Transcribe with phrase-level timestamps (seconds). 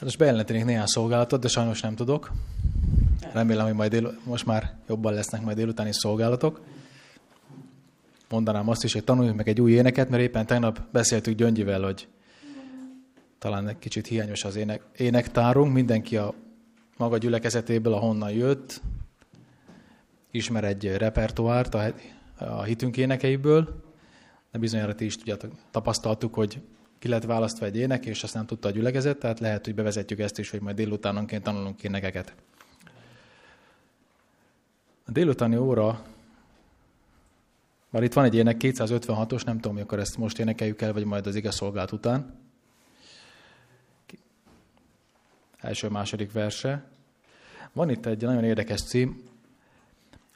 [0.00, 2.30] Hát most bejelentenék néhány szolgálatot, de sajnos nem tudok.
[3.32, 6.60] Remélem, hogy majd dél, most már jobban lesznek majd délutáni szolgálatok.
[8.28, 12.08] Mondanám azt is, hogy tanuljuk meg egy új éneket, mert éppen tegnap beszéltük Gyöngyivel, hogy
[13.38, 15.72] talán egy kicsit hiányos az ének, énektárunk.
[15.72, 16.34] Mindenki a
[16.96, 18.80] maga gyülekezetéből, ahonnan jött,
[20.30, 21.92] ismer egy repertoárt a,
[22.38, 23.82] a hitünk énekeiből,
[24.52, 26.60] de bizonyára ti is tudjátok, tapasztaltuk, hogy
[27.00, 30.18] ki lett választva egy ének, és azt nem tudta a gyülekezet, tehát lehet, hogy bevezetjük
[30.18, 32.34] ezt is, hogy majd délutánonként tanulunk énekeket.
[35.06, 36.02] A délutáni óra,
[37.90, 41.26] már itt van egy ének 256-os, nem tudom, mikor ezt most énekeljük el, vagy majd
[41.26, 42.38] az ige szolgált után.
[45.58, 46.84] Első-második verse.
[47.72, 49.22] Van itt egy nagyon érdekes cím.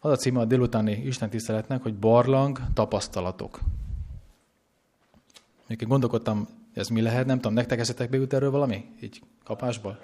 [0.01, 3.61] Az a címe a délutáni Isten tiszteletnek, hogy barlang tapasztalatok.
[5.67, 8.85] Még gondolkodtam, ez mi lehet, nem tudom, nektek eszetekbe jut erről valami?
[9.01, 9.99] Így kapásból?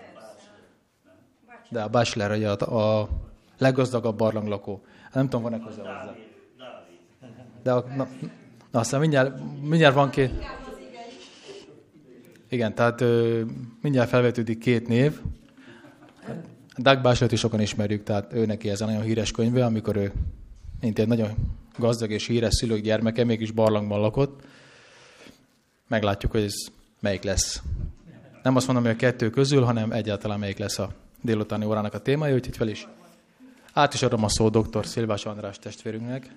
[1.68, 3.08] De a bachelor, ugye a, a
[3.58, 4.82] leggazdagabb barlanglakó.
[5.02, 6.14] Hát nem tudom, van-e hozzá hozzá.
[7.62, 8.08] De a, na,
[8.70, 10.30] na, aztán mindjárt, mindjárt van két...
[12.48, 13.42] Igen, tehát ö,
[13.80, 15.20] mindjárt felvetődik két név.
[16.76, 20.12] Doug Bachelor-t is sokan ismerjük, tehát ő neki ez a nagyon híres könyve, amikor ő,
[20.80, 21.30] mint egy nagyon
[21.78, 24.40] gazdag és híres szülők gyermeke, mégis barlangban lakott.
[25.90, 26.54] Meglátjuk, hogy ez
[27.00, 27.62] melyik lesz.
[28.42, 32.00] Nem azt mondom, hogy a kettő közül, hanem egyáltalán melyik lesz a délutáni órának a
[32.00, 32.88] témája, úgyhogy fel is.
[33.72, 34.86] Át is adom a szó dr.
[34.86, 36.30] Szilvás András testvérünknek.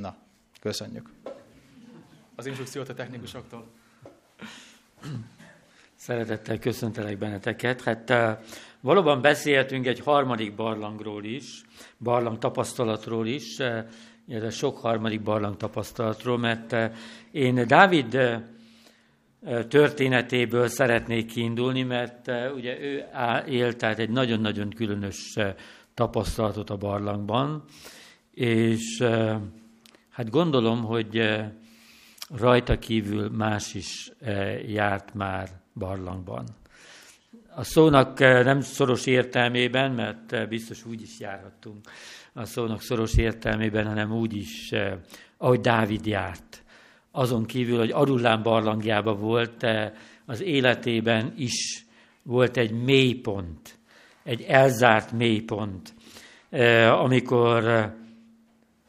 [0.00, 0.16] Na,
[0.60, 1.10] köszönjük.
[2.34, 3.66] Az instrukciót a technikusoktól.
[5.94, 7.82] Szeretettel köszöntelek benneteket.
[7.82, 8.12] Hát
[8.80, 11.62] valóban beszéltünk egy harmadik barlangról is,
[11.98, 13.58] barlang tapasztalatról is,
[14.26, 16.76] illetve sok harmadik barlang tapasztalatról, mert
[17.30, 18.18] én Dávid
[19.68, 23.04] történetéből szeretnék kiindulni, mert ugye ő
[23.48, 25.36] élt tehát egy nagyon-nagyon különös
[25.94, 27.64] tapasztalatot a barlangban,
[28.30, 29.02] és
[30.10, 31.40] hát gondolom, hogy
[32.38, 34.12] rajta kívül más is
[34.66, 36.44] járt már barlangban.
[37.54, 41.86] A szónak nem szoros értelmében, mert biztos úgy is járhattunk
[42.34, 44.70] a szónak szoros értelmében, hanem úgy is,
[45.36, 46.62] ahogy Dávid járt.
[47.10, 49.66] Azon kívül, hogy Arullán barlangjában volt,
[50.26, 51.84] az életében is
[52.22, 53.78] volt egy mélypont,
[54.24, 55.94] egy elzárt mélypont,
[56.90, 57.90] amikor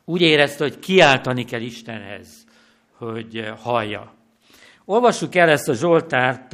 [0.06, 2.46] úgy érezte, hogy kiáltani kell Istenhez,
[2.98, 4.14] hogy hallja.
[4.86, 6.54] Olvassuk el ezt a Zsoltárt,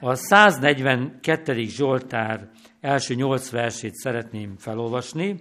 [0.00, 1.64] a 142.
[1.64, 2.48] Zsoltár
[2.80, 5.40] első nyolc versét szeretném felolvasni.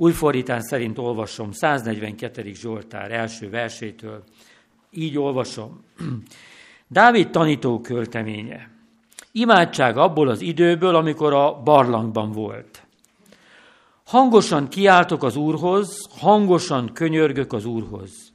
[0.00, 0.14] Új
[0.58, 2.52] szerint olvasom 142.
[2.54, 4.22] Zsoltár első versétől.
[4.90, 5.84] Így olvasom.
[6.88, 8.70] Dávid tanító költeménye.
[9.32, 12.86] Imádság abból az időből, amikor a barlangban volt.
[14.06, 18.32] Hangosan kiáltok az Úrhoz, hangosan könyörgök az Úrhoz.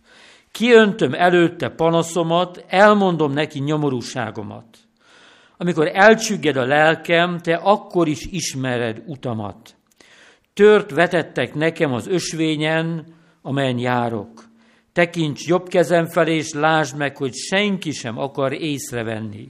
[0.52, 4.78] Kiöntöm előtte panaszomat, elmondom neki nyomorúságomat.
[5.58, 9.75] Amikor elcsügged a lelkem, te akkor is ismered utamat.
[10.56, 13.06] Tört vetettek nekem az ösvényen,
[13.42, 14.44] amelyen járok.
[14.94, 19.48] Tekints jobb kezem felé, és lásd meg, hogy senki sem akar észrevenni.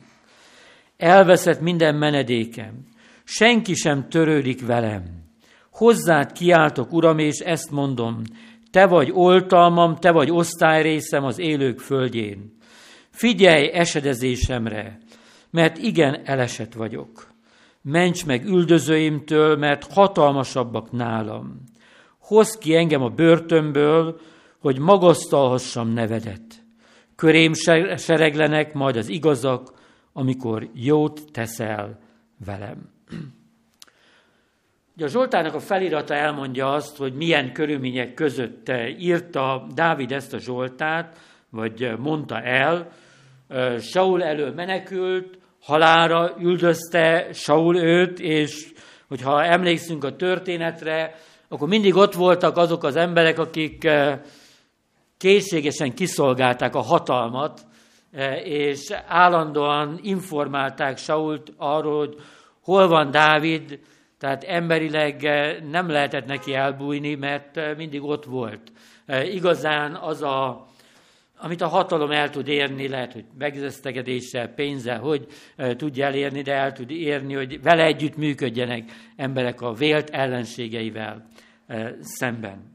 [0.98, 2.88] Elveszett minden menedékem,
[3.24, 5.04] senki sem törődik velem.
[5.72, 8.22] Hozzád kiáltok, Uram, és ezt mondom,
[8.72, 12.58] te vagy oltalmam, te vagy osztályrészem az élők földjén.
[13.10, 15.00] Figyelj esedezésemre,
[15.50, 17.35] mert igen elesett vagyok.
[17.88, 21.64] Ments meg üldözőimtől, mert hatalmasabbak nálam.
[22.20, 24.20] Hozz ki engem a börtönből,
[24.60, 26.42] hogy magasztalhassam nevedet.
[27.16, 27.54] Körém
[27.98, 29.74] sereglenek majd az igazak,
[30.14, 32.00] amikor jót teszel
[32.46, 32.90] velem.
[34.96, 40.40] Ugye a Zsoltának a felirata elmondja azt, hogy milyen körülmények között írta Dávid ezt a
[40.40, 41.18] Zsoltát,
[41.50, 42.92] vagy mondta el.
[43.80, 48.74] Saul elől menekült, halára üldözte Saul őt, és
[49.08, 51.16] hogyha emlékszünk a történetre,
[51.48, 53.90] akkor mindig ott voltak azok az emberek, akik
[55.18, 57.62] készségesen kiszolgálták a hatalmat,
[58.44, 62.16] és állandóan informálták Sault arról, hogy
[62.62, 63.80] hol van Dávid,
[64.20, 65.22] tehát emberileg
[65.70, 68.72] nem lehetett neki elbújni, mert mindig ott volt.
[69.32, 70.68] Igazán az a
[71.38, 75.28] amit a hatalom el tud érni, lehet, hogy megzesztegedéssel, pénzzel, hogy
[75.78, 81.28] tudja elérni, de el tud érni, hogy vele együtt működjenek emberek a vélt ellenségeivel
[82.00, 82.74] szemben.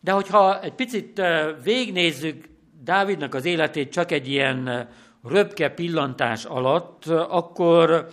[0.00, 1.22] De hogyha egy picit
[1.62, 2.48] végnézzük
[2.82, 4.88] Dávidnak az életét csak egy ilyen
[5.24, 8.08] röpke pillantás alatt, akkor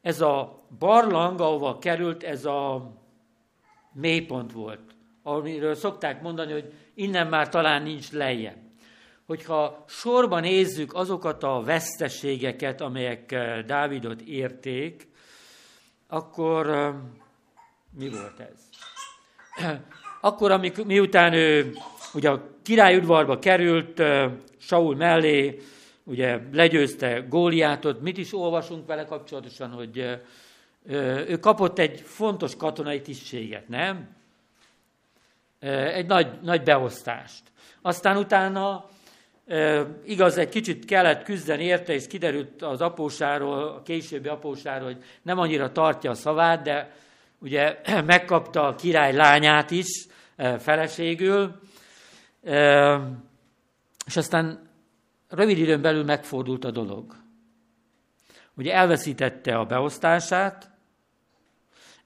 [0.00, 2.92] ez a barlang, ahova került, ez a
[3.92, 4.80] mélypont volt,
[5.22, 8.58] amiről szokták mondani, hogy innen már talán nincs lejjebb.
[9.26, 15.08] Hogyha sorban nézzük azokat a veszteségeket, amelyek eh, Dávidot érték,
[16.08, 16.94] akkor eh,
[17.98, 18.68] mi volt ez?
[20.20, 21.72] Akkor, amikor, miután ő
[22.14, 25.60] ugye a királyudvarba került, eh, Saul mellé,
[26.04, 30.20] ugye legyőzte Góliátot, mit is olvasunk vele kapcsolatosan, hogy
[31.28, 34.17] ő kapott egy fontos katonai tisztséget, nem?
[35.60, 37.42] Egy nagy, nagy beosztást.
[37.82, 38.88] Aztán utána
[40.04, 45.38] igaz, egy kicsit kellett küzdeni érte, és kiderült az apósáról, a későbbi apósáról, hogy nem
[45.38, 46.92] annyira tartja a szavát, de
[47.38, 50.06] ugye megkapta a király lányát is
[50.58, 51.60] feleségül,
[54.06, 54.70] és aztán
[55.28, 57.14] rövid időn belül megfordult a dolog.
[58.54, 60.70] Ugye elveszítette a beosztását,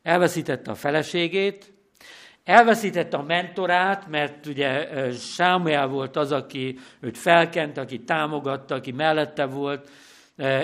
[0.02, 1.71] elveszítette a feleségét,
[2.44, 9.46] elveszítette a mentorát, mert ugye Sámuel volt az, aki őt felkent, aki támogatta, aki mellette
[9.46, 9.90] volt,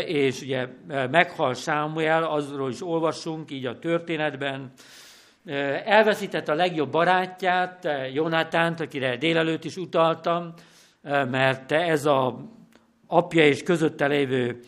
[0.06, 0.68] és ugye
[1.10, 4.72] meghal Sámuel, azról is olvasunk így a történetben,
[5.84, 10.54] elveszítette a legjobb barátját, Jonatánt, akire délelőtt is utaltam,
[11.30, 12.38] mert ez a
[13.06, 14.60] apja és közötte lévő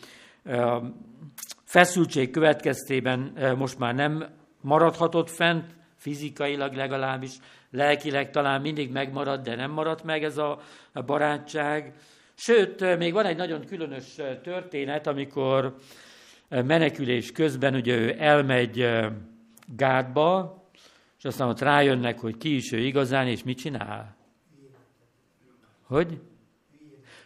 [1.63, 4.25] feszültség következtében most már nem
[4.61, 5.65] maradhatott fent,
[6.01, 7.31] fizikailag legalábbis,
[7.71, 10.59] lelkileg talán mindig megmarad, de nem maradt meg ez a
[11.05, 11.93] barátság.
[12.33, 15.75] Sőt, még van egy nagyon különös történet, amikor
[16.49, 18.89] menekülés közben ugye ő elmegy
[19.75, 20.63] Gádba,
[21.17, 24.15] és aztán ott rájönnek, hogy ki is ő igazán, és mit csinál.
[25.83, 26.19] Hogy?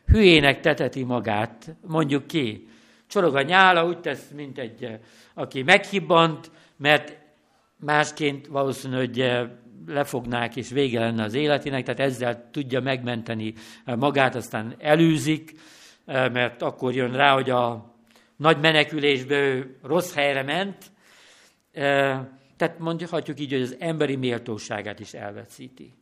[0.06, 2.68] Hülyének teteti magát, mondjuk ki.
[3.08, 5.00] Csorog a nyála, úgy tesz, mint egy,
[5.34, 7.25] aki meghibbant, mert
[7.78, 9.32] másként valószínű, hogy
[9.88, 13.54] lefognák, és vége lenne az életének, tehát ezzel tudja megmenteni
[13.86, 15.54] magát, aztán elűzik,
[16.06, 17.94] mert akkor jön rá, hogy a
[18.36, 20.86] nagy menekülésből rossz helyre ment,
[22.58, 25.94] tehát mondhatjuk így, hogy az emberi méltóságát is elveszíti.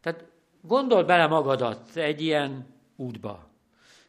[0.00, 0.24] Tehát
[0.62, 3.48] Gondol bele magadat egy ilyen útba.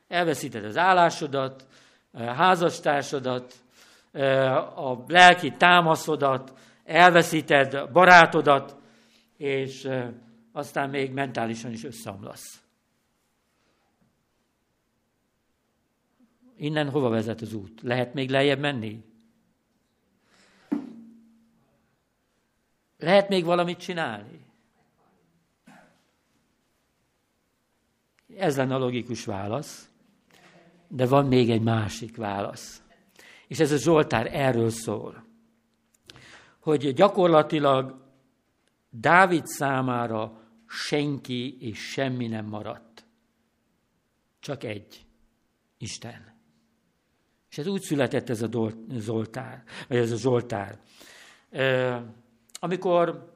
[0.08, 1.68] Elveszíted az állásodat,
[2.12, 3.54] a házastársadat,
[4.76, 8.78] a lelki támaszodat, elveszíted barátodat,
[9.38, 9.90] és
[10.52, 12.64] aztán még mentálisan is összeomlasz.
[16.58, 17.82] Innen hova vezet az út?
[17.82, 19.04] Lehet még lejjebb menni?
[22.98, 24.46] Lehet még valamit csinálni?
[28.38, 29.90] Ez lenne a logikus válasz,
[30.88, 32.84] de van még egy másik válasz.
[33.48, 35.24] És ez a Zsoltár erről szól,
[36.64, 38.02] hogy gyakorlatilag
[38.90, 43.06] Dávid számára senki és semmi nem maradt.
[44.40, 45.06] Csak egy,
[45.78, 46.34] Isten.
[47.50, 48.50] És ez úgy született ez a
[48.90, 50.80] Zoltár, vagy ez a Zsoltár.
[52.60, 53.34] Amikor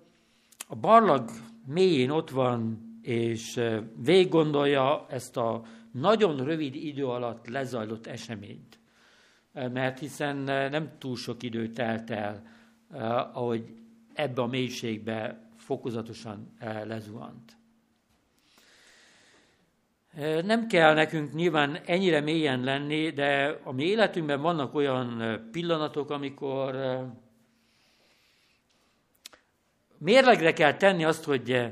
[0.68, 1.30] a barlag
[1.66, 3.62] mélyén ott van és
[3.96, 8.80] végiggondolja ezt a nagyon rövid idő alatt lezajlott eseményt.
[9.52, 10.36] Mert hiszen
[10.72, 12.56] nem túl sok idő telt el,
[13.34, 13.76] ahogy
[14.14, 17.58] ebbe a mélységbe fokozatosan lezuhant.
[20.44, 26.76] Nem kell nekünk nyilván ennyire mélyen lenni, de a mi életünkben vannak olyan pillanatok, amikor
[29.98, 31.72] mérlegre kell tenni azt, hogy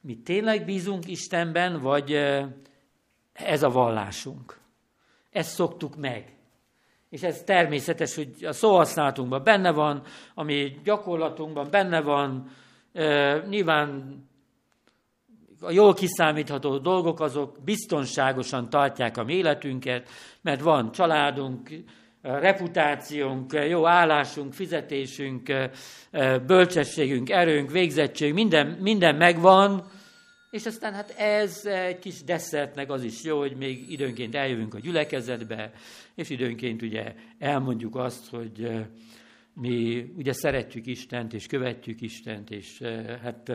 [0.00, 2.12] mi tényleg bízunk Istenben, vagy
[3.32, 4.60] ez a vallásunk.
[5.30, 6.33] Ezt szoktuk meg.
[7.14, 10.02] És ez természetes, hogy a szóhasználatunkban benne van,
[10.34, 12.50] ami gyakorlatunkban benne van,
[13.48, 14.16] nyilván
[15.60, 20.08] a jól kiszámítható dolgok azok biztonságosan tartják a mi életünket,
[20.40, 21.70] mert van családunk,
[22.22, 25.52] reputációnk, jó állásunk, fizetésünk,
[26.46, 29.84] bölcsességünk, erőnk, végzettség, minden, minden megvan,
[30.54, 34.78] és aztán hát ez egy kis desszertnek az is jó, hogy még időnként eljövünk a
[34.78, 35.72] gyülekezetbe,
[36.14, 38.86] és időnként ugye elmondjuk azt, hogy
[39.52, 42.80] mi ugye szeretjük Istent, és követjük Istent, és
[43.22, 43.52] hát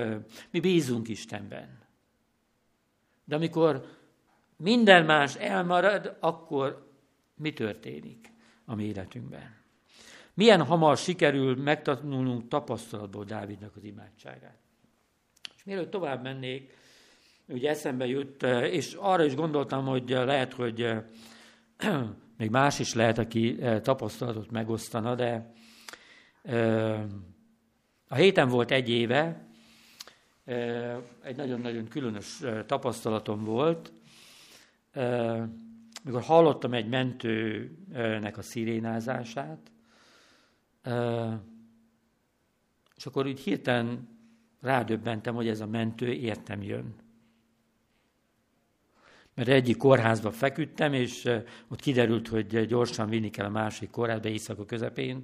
[0.52, 1.80] mi bízunk Istenben.
[3.26, 3.86] De amikor
[4.58, 6.92] minden más elmarad, akkor
[7.36, 8.32] mi történik
[8.66, 9.56] a mi életünkben?
[10.34, 14.58] Milyen hamar sikerül megtanulnunk tapasztalatból Dávidnak az imádságát?
[15.56, 16.78] És mielőtt tovább mennék,
[17.50, 20.94] ugye eszembe jut, és arra is gondoltam, hogy lehet, hogy
[22.38, 25.54] még más is lehet, aki tapasztalatot megosztana, de
[28.08, 29.48] a héten volt egy éve,
[31.24, 33.92] egy nagyon-nagyon különös tapasztalatom volt,
[36.04, 39.72] mikor hallottam egy mentőnek a szirénázását,
[42.96, 44.18] és akkor úgy hirtelen
[44.62, 46.96] rádöbbentem, hogy ez a mentő értem jön.
[49.40, 51.30] Mert egyik kórházba feküdtem, és
[51.68, 55.24] ott kiderült, hogy gyorsan vinni kell a másik kórházba éjszaka közepén,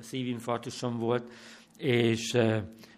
[0.00, 1.32] szívinfarktusom volt,
[1.76, 2.38] és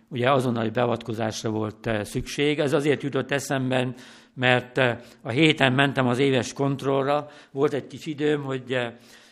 [0.08, 2.58] ugye azonnali beavatkozásra volt szükség.
[2.58, 3.94] Ez azért jutott eszemben,
[4.34, 4.78] mert
[5.23, 8.78] a héten mentem az éves kontrollra, volt egy kis időm, hogy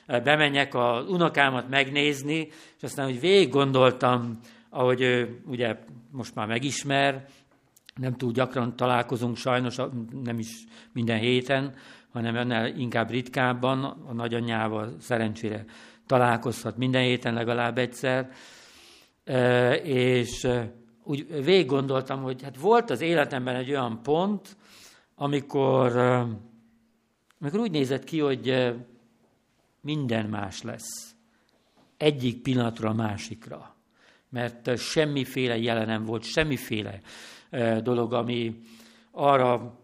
[0.07, 4.38] bemenjek az unokámat megnézni, és aztán úgy végig gondoltam,
[4.71, 5.76] ahogy ő ugye
[6.11, 7.26] most már megismer,
[7.95, 9.77] nem túl gyakran találkozunk sajnos,
[10.23, 11.75] nem is minden héten,
[12.13, 15.65] hanem ennél inkább ritkábban, a nagyanyjával szerencsére
[16.07, 18.31] találkozhat minden héten legalább egyszer,
[19.83, 20.49] és
[21.05, 24.57] úgy végig gondoltam, hogy hát volt az életemben egy olyan pont,
[25.15, 25.97] amikor,
[27.41, 28.75] amikor úgy nézett ki, hogy
[29.81, 31.15] minden más lesz.
[31.97, 33.77] Egyik pillanatra a másikra.
[34.29, 37.01] Mert semmiféle jelenem volt, semmiféle
[37.83, 38.57] dolog, ami
[39.11, 39.79] arra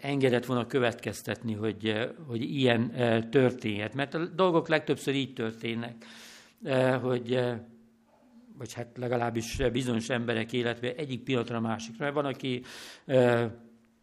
[0.00, 2.90] engedett volna következtetni, hogy, hogy ilyen
[3.30, 3.94] történhet.
[3.94, 6.04] Mert a dolgok legtöbbször így történnek,
[7.02, 7.40] hogy
[8.58, 12.04] vagy hát legalábbis bizonyos emberek életben egyik pillanatra a másikra.
[12.04, 12.62] Mert van, aki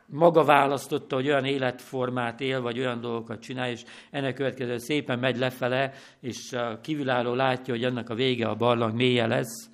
[0.06, 5.38] maga választotta, hogy olyan életformát él, vagy olyan dolgokat csinál, és ennek következően szépen megy
[5.38, 9.70] lefele, és a kívülálló látja, hogy ennek a vége a barlang mélye lesz,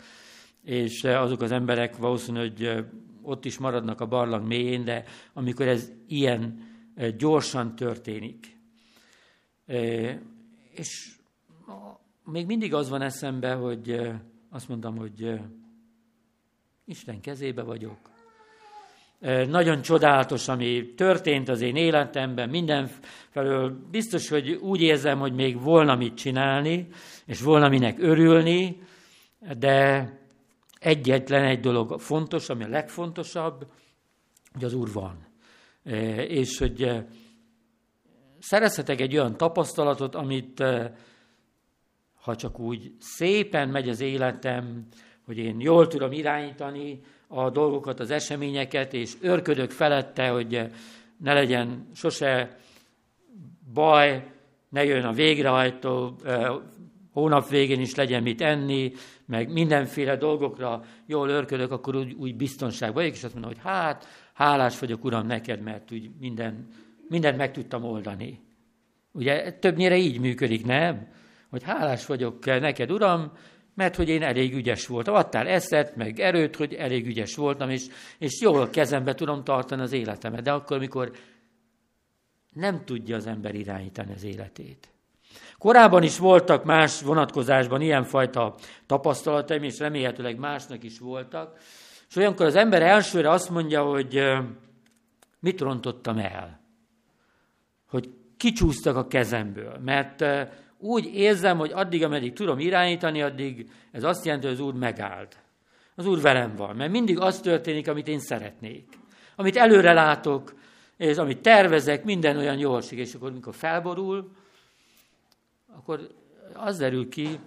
[0.69, 2.85] és azok az emberek valószínű, hogy
[3.21, 6.67] ott is maradnak a barlang mélyén, de amikor ez ilyen
[7.17, 8.57] gyorsan történik.
[10.71, 11.15] És
[12.23, 14.01] még mindig az van eszembe, hogy
[14.49, 15.39] azt mondtam, hogy
[16.85, 17.97] Isten kezébe vagyok.
[19.47, 25.95] Nagyon csodálatos, ami történt az én életemben, mindenfelől biztos, hogy úgy érzem, hogy még volna
[25.95, 26.87] mit csinálni,
[27.25, 28.81] és volna minek örülni,
[29.57, 30.17] de
[30.79, 33.67] egyetlen egy dolog fontos, ami a legfontosabb,
[34.53, 35.27] hogy az Úr van.
[36.27, 37.05] És hogy
[38.39, 40.63] szerezhetek egy olyan tapasztalatot, amit
[42.21, 44.87] ha csak úgy szépen megy az életem,
[45.25, 50.69] hogy én jól tudom irányítani a dolgokat, az eseményeket, és örködök felette, hogy
[51.17, 52.57] ne legyen sose
[53.73, 54.31] baj,
[54.69, 56.15] ne jön a végrehajtó,
[57.19, 58.91] hónap végén is legyen mit enni,
[59.25, 64.07] meg mindenféle dolgokra jól örködök, akkor úgy, úgy biztonságban vagyok, és azt mondom, hogy hát,
[64.33, 66.67] hálás vagyok, Uram, neked, mert úgy minden,
[67.07, 68.39] mindent meg tudtam oldani.
[69.11, 71.07] Ugye többnyire így működik, nem?
[71.49, 73.31] hogy hálás vagyok neked, Uram,
[73.75, 75.15] mert hogy én elég ügyes voltam.
[75.15, 77.85] Adtál eszet, meg erőt, hogy elég ügyes voltam, és,
[78.17, 80.41] és jól kezembe tudom tartani az életemet.
[80.41, 81.11] De akkor, amikor
[82.53, 84.89] nem tudja az ember irányítani az életét.
[85.59, 91.57] Korábban is voltak más vonatkozásban ilyenfajta tapasztalataim, és remélhetőleg másnak is voltak.
[92.09, 94.23] És olyankor az ember elsőre azt mondja, hogy
[95.39, 96.59] mit rontottam el?
[97.89, 100.25] Hogy kicsúsztak a kezemből, mert
[100.77, 105.37] úgy érzem, hogy addig, ameddig tudom irányítani, addig ez azt jelenti, hogy az Úr megállt.
[105.95, 108.87] Az Úr velem van, mert mindig az történik, amit én szeretnék.
[109.35, 110.53] Amit előre látok,
[110.97, 114.31] és amit tervezek, minden olyan jól és akkor, mikor felborul,
[115.79, 116.15] akkor
[116.53, 117.39] az derül ki,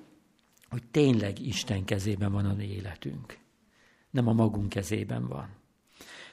[0.71, 3.39] hogy tényleg Isten kezében van az életünk.
[4.11, 5.49] Nem a magunk kezében van.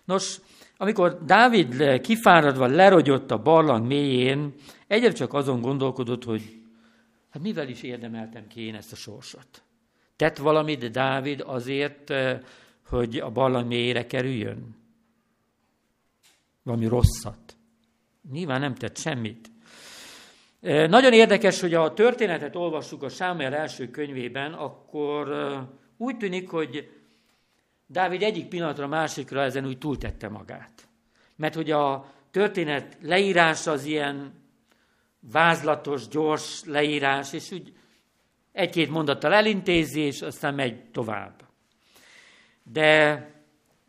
[0.05, 0.39] Nos,
[0.77, 4.53] amikor Dávid kifáradva lerogyott a barlang mélyén,
[4.87, 6.57] egyre csak azon gondolkodott, hogy
[7.29, 9.63] Hát mivel is érdemeltem ki én ezt a sorsot?
[10.15, 12.39] Tett valamit Dávid azért, eh,
[12.85, 14.75] hogy a barlang mélyére kerüljön?
[16.63, 17.57] Valami rosszat?
[18.31, 19.51] Nyilván nem tett semmit.
[20.61, 25.27] Nagyon érdekes, hogy a történetet olvassuk a Sámuel első könyvében, akkor
[25.97, 26.89] úgy tűnik, hogy
[27.87, 30.87] Dávid egyik pillanatra másikra ezen úgy túltette magát.
[31.35, 34.33] Mert hogy a történet leírása az ilyen
[35.19, 37.73] vázlatos, gyors leírás, és úgy
[38.51, 41.43] egy-két mondattal elintézi, és aztán megy tovább.
[42.63, 43.23] De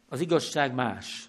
[0.08, 1.28] az igazság más.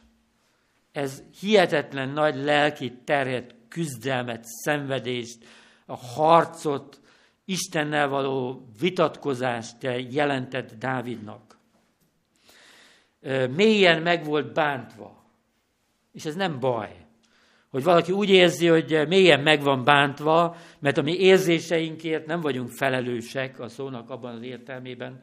[0.91, 5.37] Ez hihetetlen nagy lelki terhet, küzdelmet, szenvedést,
[5.85, 6.99] a harcot,
[7.45, 9.75] Istennel való vitatkozást
[10.09, 11.57] jelentett Dávidnak.
[13.55, 15.23] Mélyen meg volt bántva.
[16.13, 16.95] És ez nem baj.
[17.69, 22.69] Hogy valaki úgy érzi, hogy mélyen meg van bántva, mert a mi érzéseinkért nem vagyunk
[22.69, 25.19] felelősek a szónak abban az értelmében,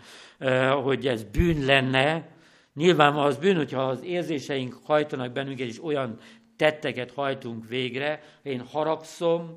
[0.83, 2.29] hogy ez bűn lenne.
[2.75, 6.19] Nyilván az bűn, hogyha az érzéseink hajtanak bennünket, és olyan
[6.59, 9.57] tetteket hajtunk végre, én haragszom,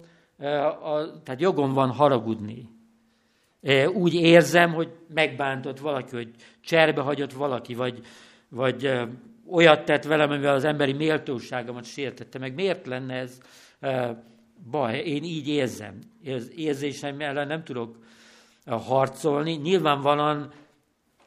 [1.24, 2.70] tehát jogom van haragudni.
[3.94, 6.30] Úgy érzem, hogy megbántott valaki, hogy
[6.62, 8.02] cserbe hagyott valaki, vagy,
[8.50, 8.92] vagy
[9.50, 12.54] olyat tett velem, amivel az emberi méltóságomat sértette meg.
[12.54, 13.40] Miért lenne ez
[14.72, 14.98] baj?
[14.98, 16.00] Én így érzem.
[16.26, 17.98] Az érzéseim ellen nem tudok
[18.66, 19.54] harcolni.
[19.54, 20.52] Nyilvánvalóan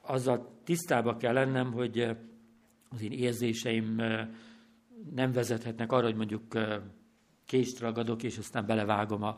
[0.07, 2.00] azzal tisztába kell lennem, hogy
[2.90, 4.02] az én érzéseim
[5.14, 6.42] nem vezethetnek arra, hogy mondjuk
[7.46, 9.37] kést ragadok, és aztán belevágom a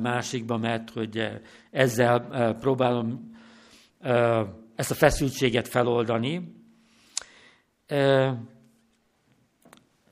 [0.00, 3.36] másikba, mert hogy ezzel próbálom
[4.74, 6.54] ezt a feszültséget feloldani.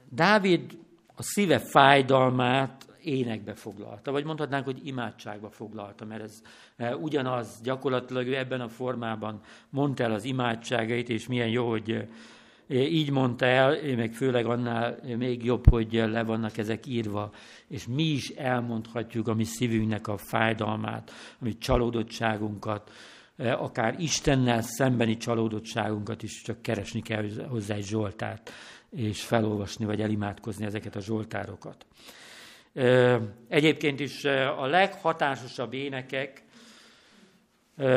[0.08, 0.78] Dávid
[1.14, 6.42] a szíve fájdalmát énekbe foglalta, vagy mondhatnánk, hogy imádságba foglalta, mert ez
[7.00, 12.08] ugyanaz, gyakorlatilag ő ebben a formában mondta el az imádságait, és milyen jó, hogy
[12.72, 17.30] így mondta el, meg főleg annál még jobb, hogy le vannak ezek írva,
[17.68, 21.10] és mi is elmondhatjuk a mi szívünknek a fájdalmát,
[21.40, 22.90] a mi csalódottságunkat,
[23.36, 28.50] akár Istennel szembeni csalódottságunkat is csak keresni kell hozzá egy Zsoltárt,
[28.90, 31.86] és felolvasni, vagy elimádkozni ezeket a Zsoltárokat.
[33.48, 34.24] Egyébként is
[34.58, 36.44] a leghatásosabb énekek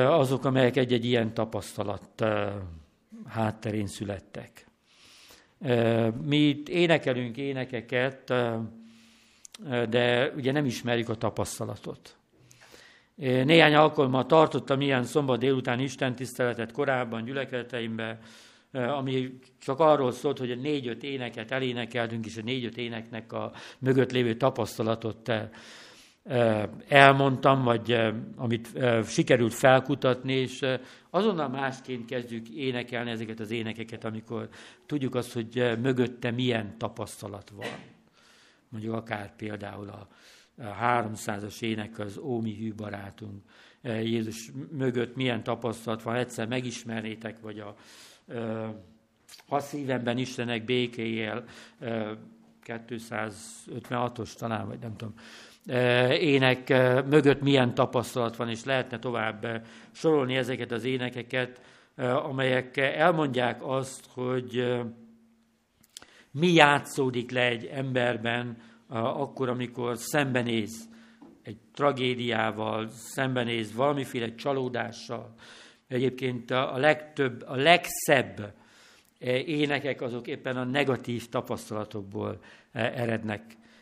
[0.07, 2.25] azok, amelyek egy-egy ilyen tapasztalat
[3.27, 4.64] hátterén születtek.
[6.21, 8.33] Mi itt énekelünk énekeket,
[9.89, 12.15] de ugye nem ismerjük a tapasztalatot.
[13.15, 18.19] Néhány alkalommal tartottam ilyen szombat délután istentiszteletet korábban gyülekezeteimben,
[18.71, 24.11] ami csak arról szólt, hogy a négy-öt éneket elénekeltünk, és a négy-öt éneknek a mögött
[24.11, 25.31] lévő tapasztalatot
[26.87, 27.99] elmondtam, vagy
[28.35, 30.65] amit sikerült felkutatni, és
[31.09, 34.49] azonnal másként kezdjük énekelni ezeket az énekeket, amikor
[34.85, 37.67] tudjuk azt, hogy mögötte milyen tapasztalat van.
[38.69, 40.07] Mondjuk akár például a
[40.61, 43.43] 300-as ének az Ómi hű barátunk.
[43.83, 47.75] Jézus mögött milyen tapasztalat van, egyszer megismernétek, vagy a
[49.47, 51.43] ha szívemben Istenek békéjél,
[52.65, 55.13] 256-os talán, vagy nem tudom,
[56.19, 56.69] ének
[57.09, 61.61] mögött milyen tapasztalat van, és lehetne tovább sorolni ezeket az énekeket,
[61.97, 64.77] amelyek elmondják azt, hogy
[66.31, 68.57] mi játszódik le egy emberben
[68.89, 70.89] akkor, amikor szembenéz
[71.43, 75.33] egy tragédiával, szembenéz valamiféle csalódással.
[75.87, 78.53] Egyébként a legtöbb, a legszebb
[79.45, 82.39] énekek azok éppen a negatív tapasztalatokból
[82.71, 83.41] erednek.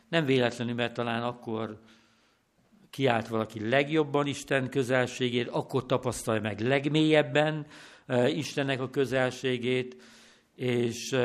[0.09, 1.79] Nem véletlenül, mert talán akkor
[2.89, 7.65] kiállt valaki legjobban Isten közelségét, akkor tapasztalja meg legmélyebben
[8.27, 10.01] Istennek a közelségét,
[10.55, 11.15] és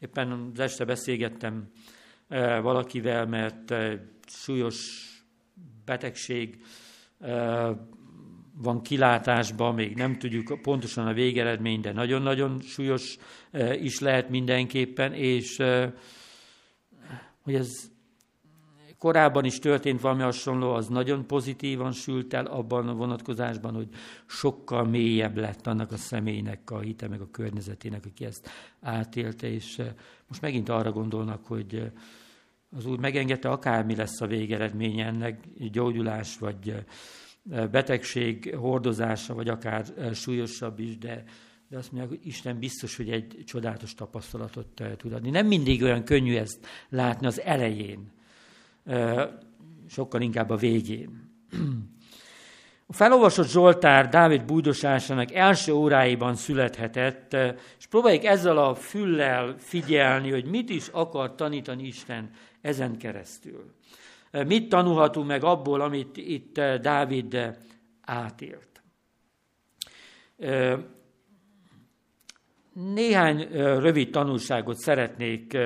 [0.00, 1.70] éppen az este beszélgettem
[2.62, 3.74] valakivel, mert
[4.26, 5.06] súlyos
[5.84, 6.64] betegség
[8.58, 13.16] van kilátásban, még nem tudjuk pontosan a végeredmény, de nagyon-nagyon súlyos
[13.80, 15.62] is lehet mindenképpen, és
[17.46, 17.90] hogy ez
[18.98, 23.88] korábban is történt valami hasonló, az nagyon pozitívan sült el abban a vonatkozásban, hogy
[24.26, 29.82] sokkal mélyebb lett annak a személynek a hite, meg a környezetének, aki ezt átélte, és
[30.28, 31.92] most megint arra gondolnak, hogy
[32.76, 36.84] az Úr megengedte, akármi lesz a végeredménye ennek, gyógyulás, vagy
[37.70, 41.24] betegség hordozása, vagy akár súlyosabb is, de,
[41.68, 45.30] de azt mondják, hogy Isten biztos, hogy egy csodálatos tapasztalatot tud adni.
[45.30, 48.10] Nem mindig olyan könnyű ezt látni az elején,
[49.88, 51.34] sokkal inkább a végén.
[52.86, 57.36] A felolvasott Zsoltár Dávid bújdosásának első óráiban születhetett,
[57.78, 63.74] és próbáljuk ezzel a füllel figyelni, hogy mit is akar tanítani Isten ezen keresztül.
[64.30, 67.56] Mit tanulhatunk meg abból, amit itt Dávid
[68.00, 68.82] átélt?
[72.84, 75.56] Néhány rövid tanulságot szeretnék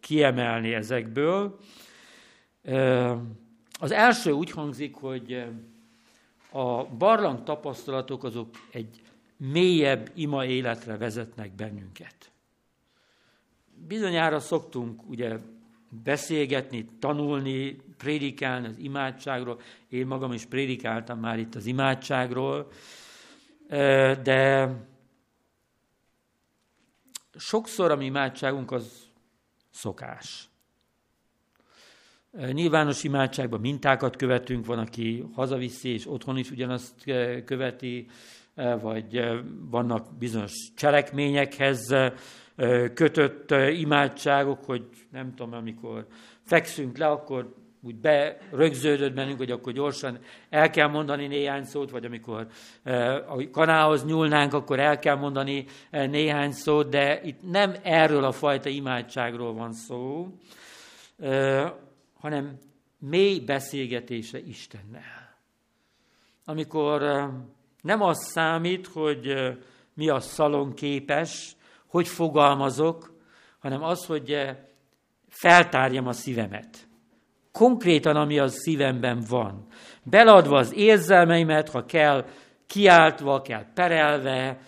[0.00, 1.58] kiemelni ezekből.
[3.80, 5.44] Az első úgy hangzik, hogy
[6.50, 9.02] a barlang tapasztalatok azok egy
[9.36, 12.30] mélyebb ima életre vezetnek bennünket.
[13.88, 15.36] Bizonyára szoktunk ugye
[16.04, 19.60] beszélgetni, tanulni, prédikálni az imádságról.
[19.88, 22.70] Én magam is prédikáltam már itt az imádságról,
[24.22, 24.68] de
[27.36, 29.10] sokszor a mi imádságunk az
[29.70, 30.50] szokás.
[32.52, 37.04] Nyilvános imádságban mintákat követünk, van, aki hazaviszi, és otthon is ugyanazt
[37.44, 38.08] követi,
[38.80, 39.20] vagy
[39.70, 41.94] vannak bizonyos cselekményekhez
[42.94, 46.06] kötött imádságok, hogy nem tudom, amikor
[46.42, 50.18] fekszünk le, akkor úgy berögződött bennünk, hogy akkor gyorsan
[50.50, 52.46] el kell mondani néhány szót, vagy amikor
[53.28, 58.68] a kanához nyúlnánk, akkor el kell mondani néhány szót, de itt nem erről a fajta
[58.68, 60.28] imádságról van szó,
[62.20, 62.58] hanem
[62.98, 65.36] mély beszélgetése Istennel.
[66.44, 67.02] Amikor
[67.80, 69.34] nem az számít, hogy
[69.94, 73.12] mi a szalon képes, hogy fogalmazok,
[73.58, 74.50] hanem az, hogy
[75.28, 76.90] feltárjam a szívemet.
[77.52, 79.66] Konkrétan, ami a szívemben van.
[80.02, 82.24] Beladva az érzelmeimet, ha kell,
[82.66, 84.60] kiáltva, kell perelve,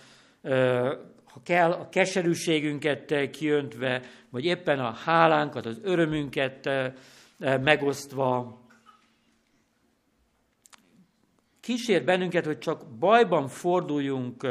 [1.25, 6.69] ha kell, a keserűségünket kiöntve, vagy éppen a hálánkat, az örömünket
[7.39, 8.59] megosztva.
[11.61, 14.47] Kísér bennünket, hogy csak bajban forduljunk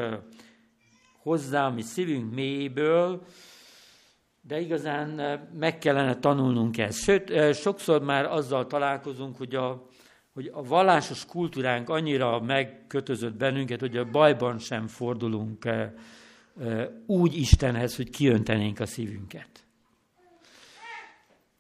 [1.22, 3.22] hozzá, mi szívünk mélyéből,
[4.46, 6.98] de igazán meg kellene tanulnunk ezt.
[6.98, 9.86] Sőt, sokszor már azzal találkozunk, hogy a,
[10.32, 15.68] hogy a vallásos kultúránk annyira megkötözött bennünket, hogy a bajban sem fordulunk
[17.06, 19.48] úgy Istenhez, hogy kiöntenénk a szívünket.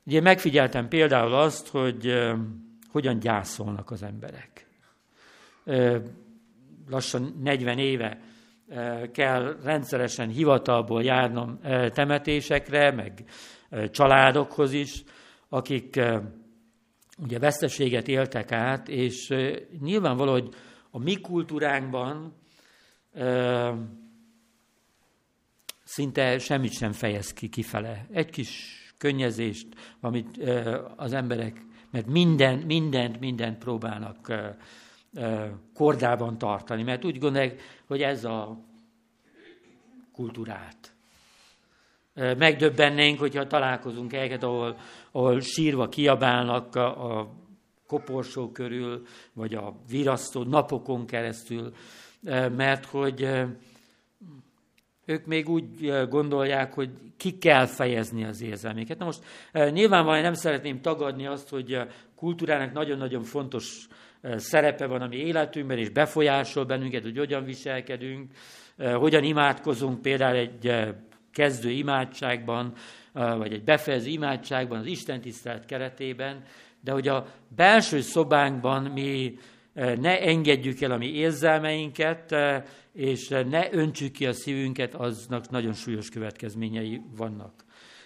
[0.06, 2.22] Ugye megfigyeltem például azt, hogy
[2.90, 4.66] hogyan gyászolnak az emberek.
[6.88, 8.18] Lassan 40 éve
[9.12, 11.58] kell rendszeresen hivatalból járnom
[11.92, 13.24] temetésekre, meg
[13.90, 15.02] családokhoz is,
[15.48, 16.00] akik
[17.18, 19.34] ugye veszteséget éltek át, és
[19.80, 20.54] nyilvánvaló, hogy
[20.90, 22.34] a mi kultúránkban
[25.84, 28.06] szinte semmit sem fejez ki kifele.
[28.12, 29.66] Egy kis könnyezést,
[30.00, 30.38] amit
[30.96, 34.32] az emberek, mert minden, mindent, mindent próbálnak
[35.74, 38.58] kordában tartani, mert úgy gondolják, hogy ez a
[40.12, 40.92] kultúrát.
[42.14, 44.76] Megdöbbennénk, hogyha találkozunk helyeket, ahol,
[45.12, 47.28] ahol sírva kiabálnak a, a
[47.86, 51.72] koporsó körül, vagy a virasztó napokon keresztül,
[52.56, 53.28] mert hogy
[55.04, 58.98] ők még úgy gondolják, hogy ki kell fejezni az érzelméket.
[58.98, 59.24] Na most
[59.70, 61.86] nyilvánvalóan nem szeretném tagadni azt, hogy a
[62.16, 63.86] kultúrának nagyon-nagyon fontos
[64.36, 68.30] szerepe van a mi életünkben, és befolyásol bennünket, hogy hogyan viselkedünk,
[68.76, 70.94] hogyan imádkozunk például egy
[71.32, 72.72] kezdő imádságban,
[73.12, 76.42] vagy egy befejező imádságban, az Isten tisztelet keretében,
[76.80, 79.38] de hogy a belső szobánkban mi
[79.74, 82.34] ne engedjük el a mi érzelmeinket,
[82.92, 87.64] és ne öntsük ki a szívünket, aznak nagyon súlyos következményei vannak.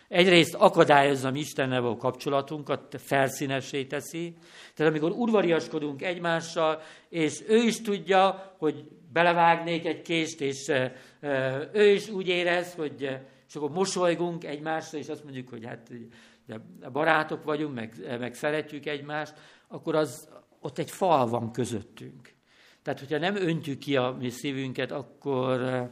[0.08, 4.34] Egyrészt akadályozzam Istennel való kapcsolatunkat, felszínesé teszi.
[4.74, 10.72] Tehát amikor udvariaskodunk egymással, és ő is tudja, hogy belevágnék egy kést, és
[11.72, 15.90] ő is úgy érez, hogy és akkor mosolygunk egymásra, és azt mondjuk, hogy hát
[16.92, 19.34] barátok vagyunk, meg, meg szeretjük egymást,
[19.68, 20.28] akkor az,
[20.60, 22.36] ott egy fal van közöttünk.
[22.82, 25.88] Tehát, hogyha nem öntjük ki a mi szívünket, akkor,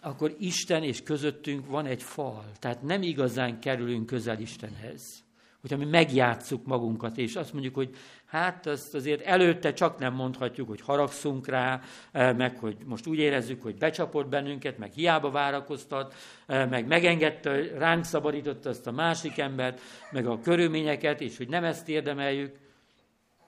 [0.00, 2.44] akkor Isten és közöttünk van egy fal.
[2.58, 5.24] Tehát nem igazán kerülünk közel Istenhez.
[5.60, 7.90] Hogyha mi megjátszuk magunkat, és azt mondjuk, hogy
[8.26, 11.80] hát azt azért előtte csak nem mondhatjuk, hogy haragszunk rá,
[12.12, 16.14] meg hogy most úgy érezzük, hogy becsapott bennünket, meg hiába várakoztat,
[16.46, 21.88] meg megengedte, ránk szabadította azt a másik embert, meg a körülményeket, és hogy nem ezt
[21.88, 22.61] érdemeljük.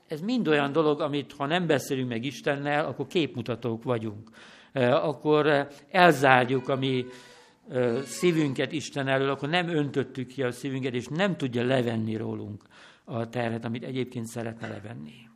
[0.09, 4.31] Ez mind olyan dolog, amit ha nem beszélünk meg Istennel, akkor képmutatók vagyunk.
[4.73, 7.05] Akkor elzárjuk a mi
[8.05, 12.63] szívünket Isten elől, akkor nem öntöttük ki a szívünket, és nem tudja levenni rólunk
[13.05, 15.29] a terhet, amit egyébként szeretne levenni.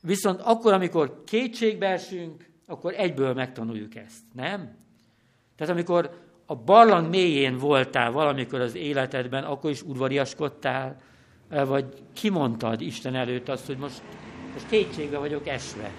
[0.00, 4.76] Viszont akkor, amikor kétségbe esünk, akkor egyből megtanuljuk ezt, nem?
[5.56, 6.10] Tehát amikor
[6.46, 11.00] a barlang mélyén voltál valamikor az életedben, akkor is udvariaskodtál,
[11.48, 14.02] vagy kimondtad Isten előtt azt, hogy most,
[14.52, 15.92] most kétségbe vagyok esve.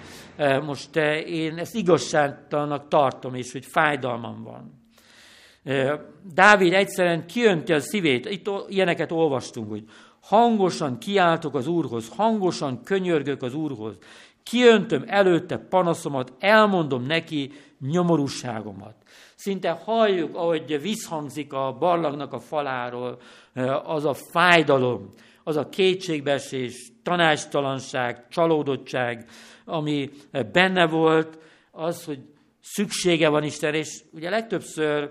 [0.64, 4.78] Most én ezt igazságtalannak tartom, és hogy fájdalmam van.
[6.34, 9.84] Dávid egyszerűen kiönti a szívét, itt ilyeneket olvastunk, hogy
[10.20, 13.94] hangosan kiáltok az Úrhoz, hangosan könyörgök az Úrhoz,
[14.42, 18.94] kiöntöm előtte panaszomat, elmondom neki nyomorúságomat.
[19.34, 23.20] Szinte halljuk, ahogy visszhangzik a barlangnak a faláról
[23.84, 25.10] az a fájdalom,
[25.50, 29.30] az a kétségbeesés, tanástalanság, csalódottság,
[29.64, 30.10] ami
[30.52, 31.38] benne volt,
[31.70, 32.18] az, hogy
[32.60, 35.10] szüksége van Isten, és ugye legtöbbször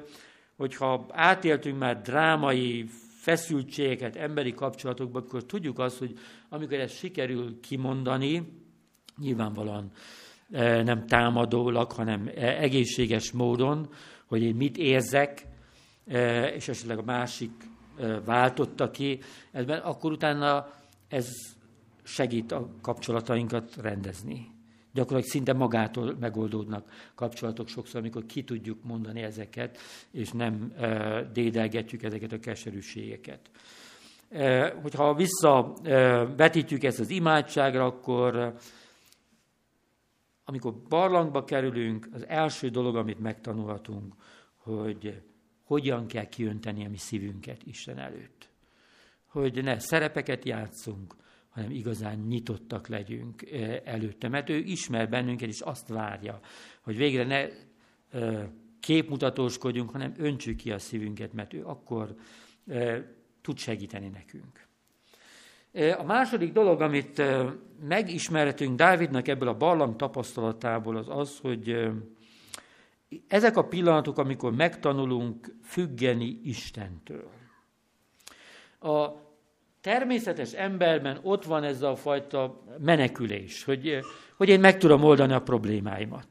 [0.60, 2.86] hogyha átéltünk már drámai
[3.22, 6.14] feszültségeket emberi kapcsolatokban, akkor tudjuk azt, hogy
[6.50, 8.44] amikor ezt sikerül kimondani,
[9.18, 9.92] nyilvánvalóan
[10.52, 13.90] e, nem támadólag, hanem e, egészséges módon,
[14.26, 15.46] hogy én mit érzek,
[16.08, 17.52] e, és esetleg a másik
[18.26, 19.20] váltotta ki,
[19.52, 20.74] ebben, akkor utána
[21.08, 21.28] ez
[22.04, 24.52] segít a kapcsolatainkat rendezni.
[24.94, 29.78] Gyakorlatilag szinte magától megoldódnak kapcsolatok sokszor, amikor ki tudjuk mondani ezeket,
[30.12, 30.74] és nem
[31.34, 33.40] dédelgetjük ezeket a keserűségeket.
[34.30, 38.54] E, hogyha visszavetítjük ezt az imádságra, akkor
[40.50, 44.14] amikor barlangba kerülünk, az első dolog, amit megtanulhatunk,
[44.56, 45.22] hogy
[45.70, 48.50] hogyan kell kiönteni a mi szívünket Isten előtt.
[49.26, 51.16] Hogy ne szerepeket játszunk,
[51.50, 53.52] hanem igazán nyitottak legyünk
[53.84, 54.28] előtte.
[54.28, 56.40] Mert ő ismer bennünket, és azt várja,
[56.82, 57.48] hogy végre ne
[58.80, 62.16] képmutatóskodjunk, hanem öntsük ki a szívünket, mert ő akkor
[63.42, 64.68] tud segíteni nekünk.
[65.98, 67.22] A második dolog, amit
[67.88, 71.90] megismerhetünk Dávidnak ebből a barlang tapasztalatából, az az, hogy
[73.28, 77.30] ezek a pillanatok, amikor megtanulunk függeni Istentől.
[78.80, 79.08] A
[79.82, 84.00] természetes emberben ott van ez a fajta menekülés, hogy,
[84.38, 86.28] hogy én meg tudom oldani a problémáimat.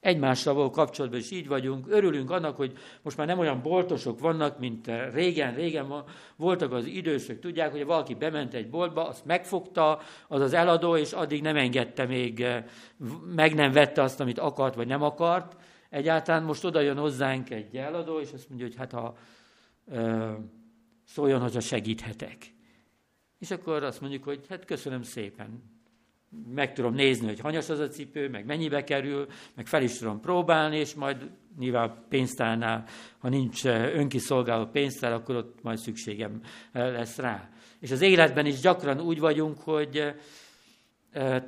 [0.00, 4.58] Egymással való kapcsolatban is így vagyunk, örülünk annak, hogy most már nem olyan boltosok vannak,
[4.58, 6.04] mint régen, régen
[6.36, 11.12] voltak az idősök, tudják, hogy valaki bement egy boltba, azt megfogta az az eladó, és
[11.12, 12.46] addig nem engedte még,
[13.34, 15.56] meg nem vette azt, amit akart, vagy nem akart.
[15.90, 19.16] Egyáltalán most oda jön hozzánk egy eladó, és azt mondja, hogy hát ha
[21.04, 22.54] szóljon, hogy segíthetek.
[23.38, 25.78] És akkor azt mondjuk, hogy hát köszönöm szépen.
[26.54, 30.20] Meg tudom nézni, hogy hanyas az a cipő, meg mennyibe kerül, meg fel is tudom
[30.20, 32.84] próbálni, és majd nyilván pénztárnál,
[33.18, 36.40] ha nincs önkiszolgáló pénztár, akkor ott majd szükségem
[36.72, 37.50] lesz rá.
[37.80, 40.14] És az életben is gyakran úgy vagyunk, hogy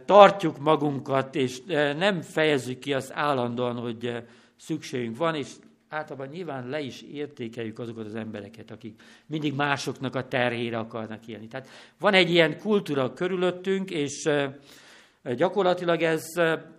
[0.05, 1.62] tartjuk magunkat, és
[1.96, 4.22] nem fejezzük ki azt állandóan, hogy
[4.57, 5.48] szükségünk van, és
[5.88, 11.46] általában nyilván le is értékeljük azokat az embereket, akik mindig másoknak a terhére akarnak élni.
[11.46, 14.29] Tehát van egy ilyen kultúra körülöttünk, és
[15.37, 16.25] gyakorlatilag ez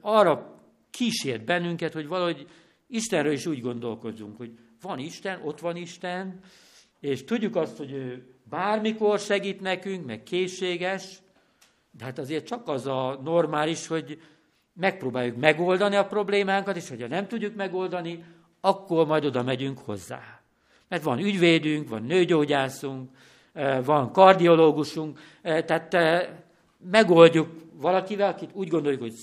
[0.02, 2.48] arra kísért bennünket, hogy valahogy
[2.88, 6.40] Istenről is úgy gondolkozunk, hogy van Isten, ott van Isten,
[7.00, 11.22] és tudjuk azt, hogy ő bármikor segít nekünk, meg készséges,
[11.98, 14.22] de hát azért csak az a normális, hogy
[14.74, 18.24] megpróbáljuk megoldani a problémánkat, és hogyha nem tudjuk megoldani,
[18.62, 20.42] akkor majd oda megyünk hozzá.
[20.88, 23.10] Mert van ügyvédünk, van nőgyógyászunk,
[23.54, 26.30] eh, van kardiológusunk, eh, tehát eh,
[26.92, 29.14] megoldjuk valakivel, akit úgy gondoljuk, hogy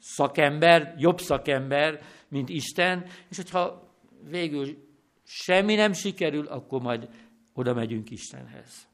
[0.00, 3.88] szakember, jobb szakember, mint Isten, és hogyha
[4.30, 4.88] végül
[5.24, 7.08] semmi nem sikerül, akkor majd
[7.52, 8.89] oda megyünk Istenhez.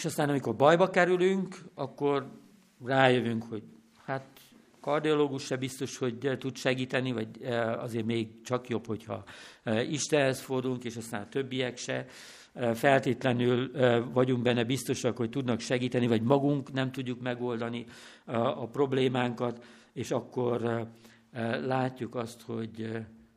[0.00, 2.30] És aztán, amikor bajba kerülünk, akkor
[2.84, 3.62] rájövünk, hogy
[4.04, 4.26] hát
[4.80, 9.24] kardiológus se biztos, hogy tud segíteni, vagy eh, azért még csak jobb, hogyha
[9.62, 12.06] eh, Istenhez fordulunk, és aztán a többiek se
[12.52, 13.70] eh, feltétlenül
[14.12, 17.86] vagyunk benne biztosak, hogy tudnak segíteni, vagy magunk nem tudjuk megoldani
[18.24, 20.88] a problémánkat, és akkor
[21.64, 22.90] látjuk azt, hogy,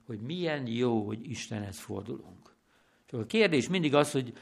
[0.05, 2.55] hogy milyen jó, hogy Istenhez fordulunk.
[3.05, 4.33] Csak a kérdés mindig az, hogy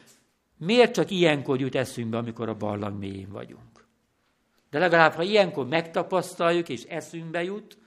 [0.65, 3.85] miért csak ilyenkor jut eszünkbe, amikor a barlang mélyén vagyunk.
[4.69, 7.77] De legalább, ha ilyenkor megtapasztaljuk és eszünkbe jut,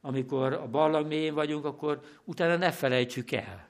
[0.00, 3.68] amikor a barlang mélyén vagyunk, akkor utána ne felejtsük el,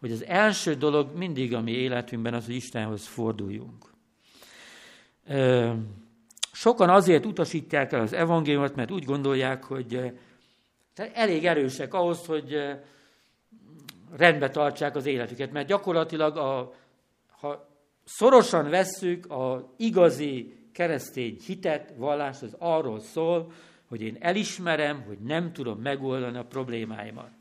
[0.00, 3.92] hogy az első dolog mindig a mi életünkben az, hogy Istenhoz forduljunk.
[6.52, 10.12] Sokan azért utasítják el az evangéliumot, mert úgy gondolják, hogy
[10.94, 12.56] elég erősek ahhoz, hogy
[14.16, 15.52] rendbe tartsák az életüket.
[15.52, 16.74] Mert gyakorlatilag, a,
[17.40, 17.71] ha
[18.04, 23.52] szorosan vesszük az igazi keresztény hitet, vallás az arról szól,
[23.88, 27.32] hogy én elismerem, hogy nem tudom megoldani a problémáimat.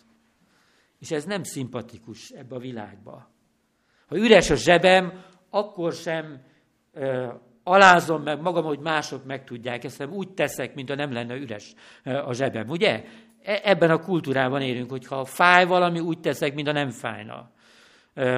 [0.99, 3.29] És ez nem szimpatikus ebbe a világba.
[4.07, 6.41] Ha üres a zsebem, akkor sem
[6.93, 7.27] ö,
[7.63, 11.73] alázom meg magam, hogy mások meg tudják, ezt úgy teszek, mint ha nem lenne üres
[12.03, 13.03] a zsebem, ugye?
[13.43, 17.51] E, ebben a kultúrában élünk, hogy ha fáj valami, úgy teszek, mint ha nem fájna.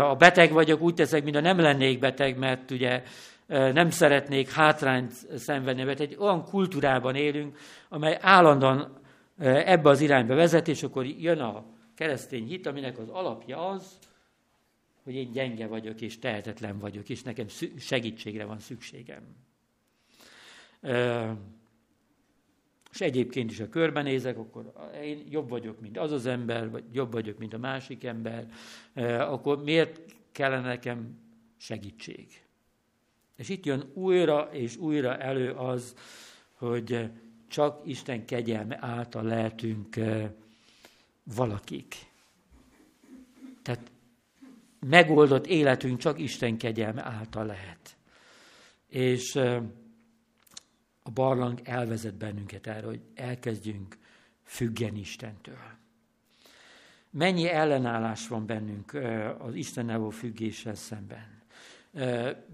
[0.02, 3.04] A beteg vagyok, úgy teszek, mint ha nem lennék beteg, mert ugye
[3.48, 7.58] nem szeretnék hátrányt szenvedni, mert egy olyan kultúrában élünk,
[7.90, 9.02] amely állandóan
[9.40, 13.98] ebbe az irányba vezet, és akkor jön a keresztény hit, aminek az alapja az,
[15.04, 17.46] hogy én gyenge vagyok, és tehetetlen vagyok, és nekem
[17.78, 19.22] segítségre van szükségem.
[22.94, 27.12] És egyébként is, a körbenézek, akkor én jobb vagyok, mint az az ember, vagy jobb
[27.12, 28.52] vagyok, mint a másik ember,
[29.20, 30.00] akkor miért
[30.32, 31.18] kellene nekem
[31.58, 32.28] segítség?
[33.36, 35.96] És itt jön újra és újra elő az,
[36.54, 37.10] hogy
[37.48, 39.96] csak Isten kegyelme által lehetünk
[41.36, 41.96] valakik.
[43.62, 43.92] Tehát
[44.80, 47.98] megoldott életünk csak Isten kegyelme által lehet.
[48.88, 49.40] És
[51.04, 53.98] a barlang elvezet bennünket erre, hogy elkezdjünk
[54.44, 55.58] függeni Istentől.
[57.10, 58.94] Mennyi ellenállás van bennünk
[59.38, 61.42] az Istennel való függéssel szemben.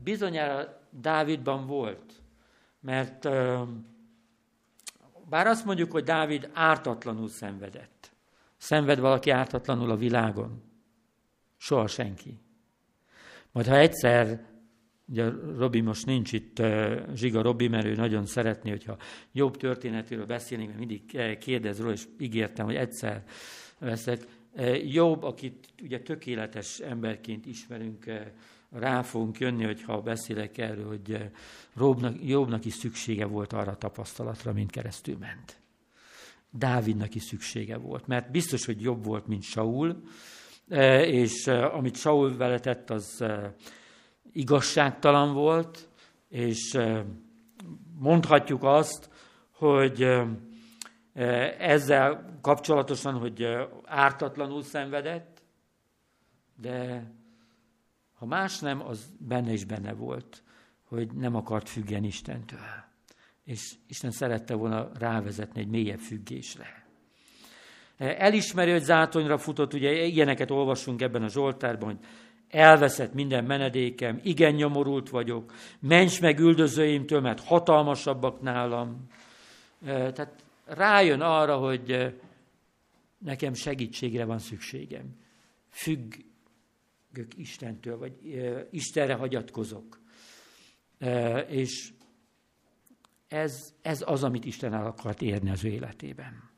[0.03, 2.21] Bizonyára Dávidban volt,
[2.79, 3.23] mert
[5.29, 8.11] bár azt mondjuk, hogy Dávid ártatlanul szenvedett.
[8.57, 10.63] Szenved valaki ártatlanul a világon?
[11.57, 12.39] Soha senki.
[13.51, 14.45] Majd ha egyszer,
[15.09, 16.61] ugye Robi most nincs itt,
[17.13, 18.97] Zsiga Robi, mert ő nagyon szeretné, hogyha
[19.31, 23.23] jobb történetéről beszélnénk, mert mindig kérdez róla, és ígértem, hogy egyszer
[23.79, 24.27] veszek.
[24.85, 28.05] Jobb, akit ugye tökéletes emberként ismerünk,
[28.71, 31.17] rá fogunk jönni, hogyha beszélek erről, hogy
[31.77, 35.59] Jobbnak, Jobbnak is szüksége volt arra a tapasztalatra, mint keresztül ment.
[36.51, 40.03] Dávidnak is szüksége volt, mert biztos, hogy jobb volt, mint Saul,
[41.05, 43.23] és amit Saul vele tett, az
[44.39, 45.89] igazságtalan volt,
[46.29, 46.77] és
[47.99, 49.09] mondhatjuk azt,
[49.51, 50.07] hogy
[51.57, 53.47] ezzel kapcsolatosan, hogy
[53.85, 55.41] ártatlanul szenvedett,
[56.55, 57.03] de
[58.13, 60.43] ha más nem, az benne is benne volt,
[60.83, 62.59] hogy nem akart függeni Istentől.
[63.43, 66.87] És Isten szerette volna rávezetni egy mélyebb függésre.
[67.97, 72.05] Elismeri, hogy zátonyra futott, ugye ilyeneket olvasunk ebben a Zsoltárban, hogy
[72.49, 79.07] elveszett minden menedékem, igen nyomorult vagyok, ments meg üldözőimtől, mert hatalmasabbak nálam.
[79.85, 82.15] Tehát rájön arra, hogy
[83.17, 85.15] nekem segítségre van szükségem.
[85.69, 86.13] Függ,
[87.11, 88.13] függök Istentől, vagy
[88.71, 89.99] Istenre hagyatkozok.
[91.47, 91.93] És
[93.27, 96.49] ez, ez az, amit Isten el akart érni az ő életében.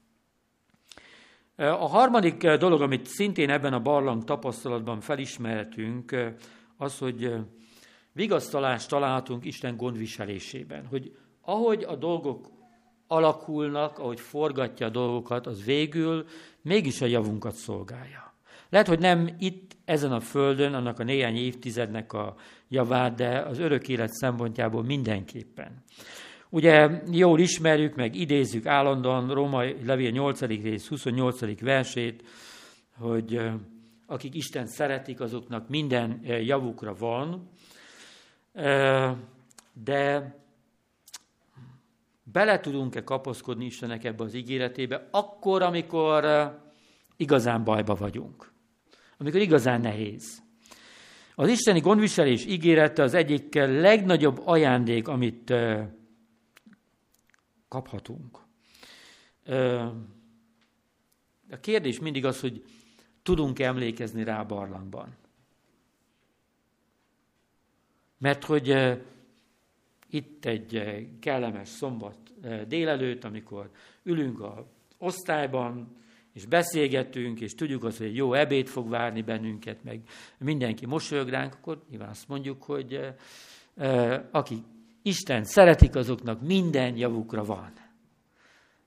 [1.56, 6.16] A harmadik dolog, amit szintén ebben a barlang tapasztalatban felismerhetünk,
[6.78, 7.34] az, hogy
[8.14, 10.86] vigasztalást találhatunk Isten gondviselésében.
[10.86, 12.48] Hogy ahogy a dolgok
[13.08, 16.26] alakulnak, ahogy forgatja a dolgokat, az végül
[16.62, 18.34] mégis a javunkat szolgálja.
[18.70, 22.36] Lehet, hogy nem itt, ezen a földön, annak a néhány évtizednek a
[22.68, 25.84] javát, de az örök élet szempontjából mindenképpen.
[26.54, 30.42] Ugye jól ismerjük, meg idézzük állandóan Római Levél 8.
[30.42, 31.62] rész 28.
[31.62, 32.24] versét,
[32.98, 33.42] hogy
[34.06, 37.50] akik Isten szeretik, azoknak minden javukra van,
[39.74, 40.36] de
[42.24, 46.26] bele tudunk-e kapaszkodni Istennek ebbe az ígéretébe, akkor, amikor
[47.18, 48.52] igazán bajba vagyunk
[49.22, 50.42] amikor igazán nehéz.
[51.36, 55.54] Az isteni gondviselés ígérete az egyik legnagyobb ajándék, amit
[57.72, 58.40] kaphatunk.
[61.50, 62.64] A kérdés mindig az, hogy
[63.24, 65.16] tudunk emlékezni rá a barlangban.
[68.18, 68.98] Mert hogy
[70.10, 70.84] itt egy
[71.20, 72.18] kellemes szombat
[72.68, 73.72] délelőtt, amikor
[74.04, 75.96] ülünk a osztályban,
[76.34, 80.02] és beszélgetünk, és tudjuk azt, hogy jó ebéd fog várni bennünket, meg
[80.38, 83.00] mindenki mosolyog ránk, akkor nyilván azt mondjuk, hogy
[84.32, 84.64] aki
[85.02, 87.74] Isten szeretik, azoknak minden javukra van.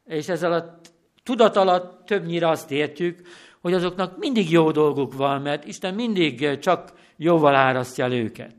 [0.04, 3.28] És ez alatt, tudat alatt többnyire azt értjük,
[3.60, 8.54] hogy azoknak mindig jó dolguk van, mert Isten mindig csak jóval árasztja el őket.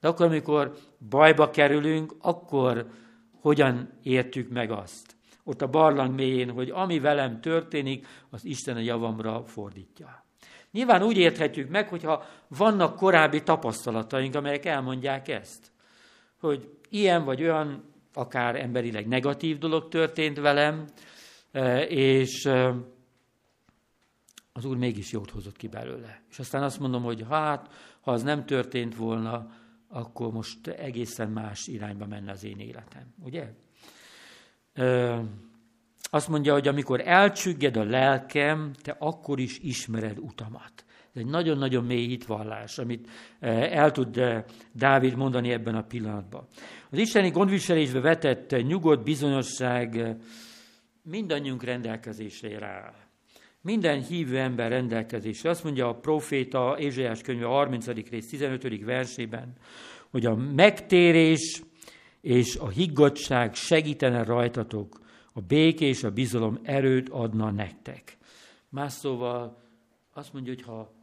[0.00, 0.76] De akkor, amikor
[1.08, 2.86] bajba kerülünk, akkor
[3.40, 5.16] hogyan értjük meg azt?
[5.48, 10.24] ott a barlang mélyén, hogy ami velem történik, az Isten a javamra fordítja.
[10.70, 15.72] Nyilván úgy érthetjük meg, hogyha vannak korábbi tapasztalataink, amelyek elmondják ezt,
[16.46, 20.84] hogy ilyen vagy olyan, akár emberileg negatív dolog történt velem,
[21.52, 22.74] e, és e,
[24.52, 26.22] az Úr mégis jót hozott ki belőle.
[26.30, 29.50] És aztán azt mondom, hogy hát, ha az nem történt volna,
[29.88, 33.14] akkor most egészen más irányba menne az én életem.
[33.24, 33.52] Ugye?
[36.10, 40.84] Azt mondja, hogy amikor elcsügged a lelkem, te akkor is ismered utamat.
[41.16, 43.08] Ez egy nagyon-nagyon mély hitvallás, amit
[43.40, 44.20] el tud
[44.72, 46.46] Dávid mondani ebben a pillanatban.
[46.90, 50.16] Az isteni gondviselésbe vetett nyugodt bizonyosság
[51.02, 52.94] mindannyiunk rendelkezésre áll.
[53.60, 55.50] Minden hívő ember rendelkezésre.
[55.50, 57.86] Azt mondja a proféta Ézsaiás könyve 30.
[57.86, 58.84] rész 15.
[58.84, 59.52] versében,
[60.10, 61.62] hogy a megtérés
[62.20, 65.00] és a higgadság segítene rajtatok,
[65.32, 68.16] a béké és a bizalom erőt adna nektek.
[68.68, 69.64] Más szóval
[70.14, 70.94] azt mondja, hogy ha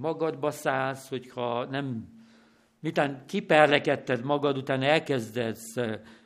[0.00, 2.08] magadba szállsz, hogyha nem,
[2.80, 5.76] mitán kiperlekedted magad, után elkezdesz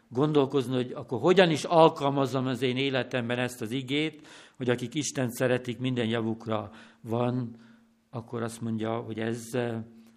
[0.08, 5.30] gondolkozni, hogy akkor hogyan is alkalmazom az én életemben ezt az igét, hogy akik Isten
[5.30, 6.70] szeretik, minden javukra
[7.00, 7.56] van,
[8.10, 9.50] akkor azt mondja, hogy ez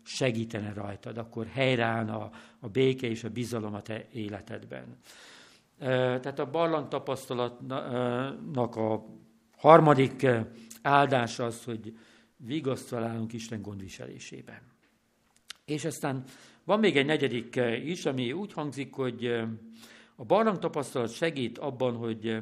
[0.04, 2.30] segítene rajtad, akkor helyreállna
[2.60, 4.98] a béke és a bizalom a te életedben.
[5.80, 9.06] Tehát a barlang tapasztalatnak a
[9.58, 10.28] harmadik
[10.82, 11.94] áldás az, hogy
[12.38, 14.62] vigaszt találunk Isten gondviselésében.
[15.66, 16.24] És aztán
[16.64, 19.26] van még egy negyedik is, ami úgy hangzik, hogy
[20.16, 22.38] a barlang tapasztalat segít abban, hogy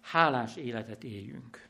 [0.00, 1.68] hálás életet éljünk.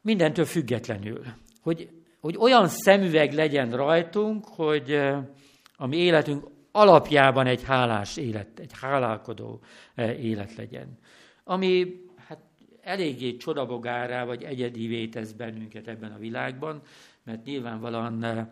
[0.00, 1.24] Mindentől függetlenül.
[1.62, 1.90] Hogy,
[2.20, 4.92] hogy olyan szemüveg legyen rajtunk, hogy
[5.76, 9.60] a mi életünk alapjában egy hálás élet, egy hálálkodó
[10.20, 10.98] élet legyen.
[11.44, 12.00] Ami
[12.88, 16.82] eléggé csodabogárá vagy egyedivé tesz bennünket ebben a világban,
[17.24, 18.48] mert nyilvánvalóan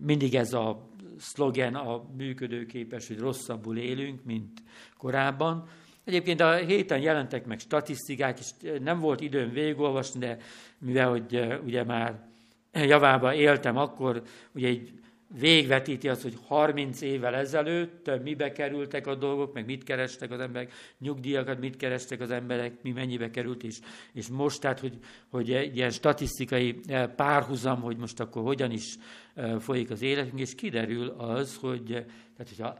[0.00, 0.88] mindig ez a
[1.18, 4.62] szlogen a működőképes, hogy rosszabbul élünk, mint
[4.96, 5.68] korábban.
[6.04, 10.38] Egyébként a héten jelentek meg statisztikák, és nem volt időm végigolvasni, de
[10.78, 12.28] mivel hogy ugye már
[12.72, 14.22] javába éltem, akkor
[14.52, 14.97] ugye egy
[15.28, 20.72] végvetíti azt, hogy 30 évvel ezelőtt mibe kerültek a dolgok, meg mit kerestek az emberek,
[20.98, 23.78] nyugdíjakat mit kerestek az emberek, mi mennyibe került, és,
[24.12, 24.98] és most, tehát, hogy,
[25.28, 28.94] hogy egy ilyen statisztikai eh, párhuzam, hogy most akkor hogyan is
[29.34, 32.78] eh, folyik az életünk, és kiderül az, hogy tehát, hogyha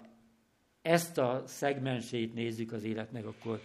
[0.83, 3.61] ezt a szegmensét nézzük az életnek, akkor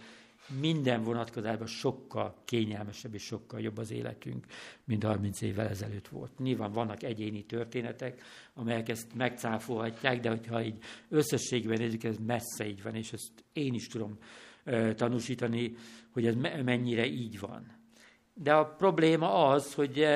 [0.60, 4.46] minden vonatkozásban sokkal kényelmesebb és sokkal jobb az életünk,
[4.84, 6.38] mint 30 évvel ezelőtt volt.
[6.38, 8.22] Nyilván vannak egyéni történetek,
[8.54, 10.78] amelyek ezt megcáfolhatják, de hogyha így
[11.08, 14.18] összességben nézzük, ez messze így van, és ezt én is tudom
[14.94, 15.74] tanúsítani,
[16.10, 16.34] hogy ez
[16.64, 17.72] mennyire így van.
[18.34, 20.06] De a probléma az, hogy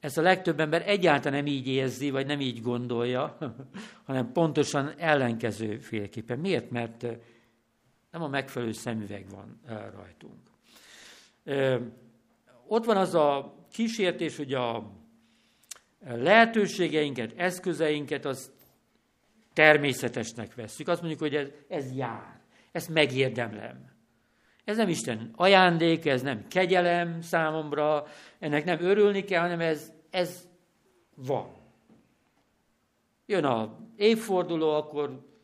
[0.00, 3.38] ezt a legtöbb ember egyáltalán nem így érzi, vagy nem így gondolja,
[4.06, 6.38] hanem pontosan ellenkező félképpen.
[6.38, 6.70] Miért?
[6.70, 7.06] Mert
[8.16, 9.60] nem a megfelelő szemüveg van
[9.94, 10.40] rajtunk.
[12.66, 14.92] Ott van az a kísértés, hogy a
[16.00, 18.52] lehetőségeinket, eszközeinket az
[19.52, 20.88] természetesnek vesszük.
[20.88, 22.40] Azt mondjuk, hogy ez, ez jár,
[22.72, 23.94] ezt megérdemlem.
[24.64, 28.06] Ez nem Isten ajándék, ez nem kegyelem számomra,
[28.38, 30.48] ennek nem örülni kell, hanem ez, ez
[31.14, 31.48] van.
[33.26, 35.35] Jön a évforduló, akkor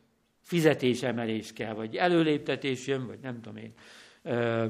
[0.43, 3.73] fizetésemelés kell, vagy előléptetés jön, vagy nem tudom én,
[4.21, 4.65] ö,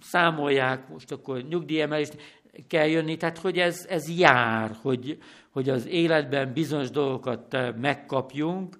[0.00, 2.16] számolják, most akkor nyugdíjemelést
[2.66, 5.18] kell jönni, tehát hogy ez, ez jár, hogy,
[5.50, 8.76] hogy az életben bizonyos dolgokat megkapjunk,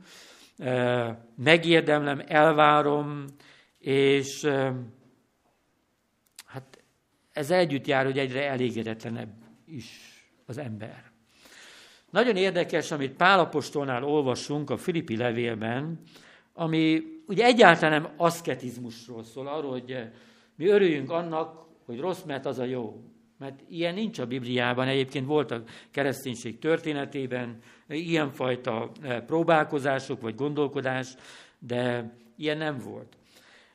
[1.37, 3.25] megérdemlem, elvárom,
[3.79, 4.45] és
[6.47, 6.83] hát
[7.33, 9.35] ez együtt jár, hogy egyre elégedetlenebb
[9.67, 10.01] is
[10.47, 11.10] az ember.
[12.11, 16.01] Nagyon érdekes, amit Pálapostolnál olvasunk a Filippi levélben,
[16.53, 19.97] ami ugye egyáltalán nem aszketizmusról szól, arról, hogy
[20.57, 23.05] mi örüljünk annak, hogy rossz, mert az a jó.
[23.39, 27.59] Mert ilyen nincs a Bibliában, egyébként volt a kereszténység történetében
[27.89, 31.15] ilyenfajta eh, próbálkozások vagy gondolkodás,
[31.59, 33.17] de ilyen nem volt.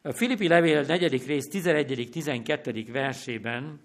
[0.02, 1.26] A Filippi levél 4.
[1.26, 2.88] rész 11.-12.
[2.92, 3.80] versében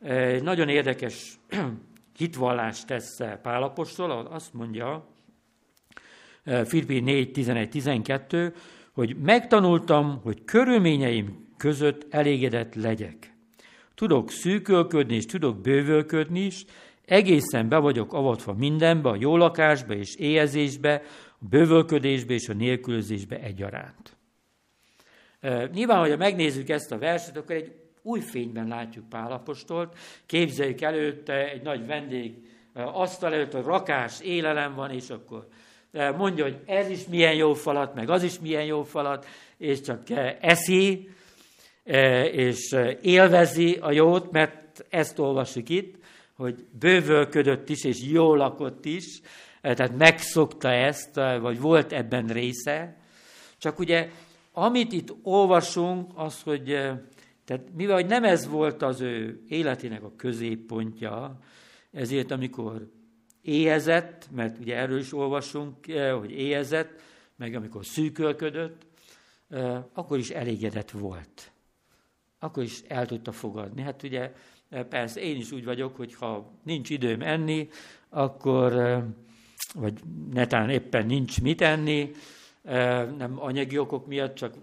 [0.00, 1.38] eh, nagyon érdekes
[2.16, 5.06] hitvallást tesz Pálapostól, azt mondja,
[6.44, 8.54] eh, Filippi 4, 11, 12,
[8.92, 13.34] hogy megtanultam, hogy körülményeim között elégedett legyek.
[13.94, 16.64] Tudok szűkölködni, és tudok bővölködni is,
[17.04, 21.02] egészen be vagyok avatva mindenbe, a jó lakásba és éhezésbe,
[21.38, 24.16] a bővölködésbe és a nélkülözésbe egyaránt.
[25.40, 29.96] Eh, nyilván, hogyha megnézzük ezt a verset, akkor egy új fényben látjuk Pálapostolt.
[30.26, 32.34] Képzeljük előtte egy nagy vendég
[32.74, 35.48] asztal előtt, a rakás, élelem van, és akkor
[36.16, 39.26] mondja, hogy ez is milyen jó falat, meg az is milyen jó falat,
[39.56, 40.02] és csak
[40.40, 41.08] eszi,
[42.32, 45.94] és élvezi a jót, mert ezt olvasjuk itt,
[46.36, 49.20] hogy bővölködött is, és jól lakott is,
[49.60, 52.96] tehát megszokta ezt, vagy volt ebben része.
[53.58, 54.08] Csak ugye,
[54.52, 56.78] amit itt olvasunk, az, hogy
[57.44, 61.38] tehát mivel hogy nem ez volt az ő életének a középpontja,
[61.90, 62.90] ezért amikor
[63.42, 67.00] éhezett, mert ugye erről is olvasunk, eh, hogy éhezett,
[67.36, 68.86] meg amikor szűkölködött,
[69.48, 71.52] eh, akkor is elégedett volt.
[72.38, 73.82] Akkor is el tudta fogadni.
[73.82, 74.32] Hát ugye
[74.68, 77.68] eh, persze én is úgy vagyok, hogy ha nincs időm enni,
[78.08, 79.02] akkor,
[79.74, 80.00] vagy
[80.32, 82.10] netán éppen nincs mit enni,
[83.18, 84.54] nem anyagi okok miatt, csak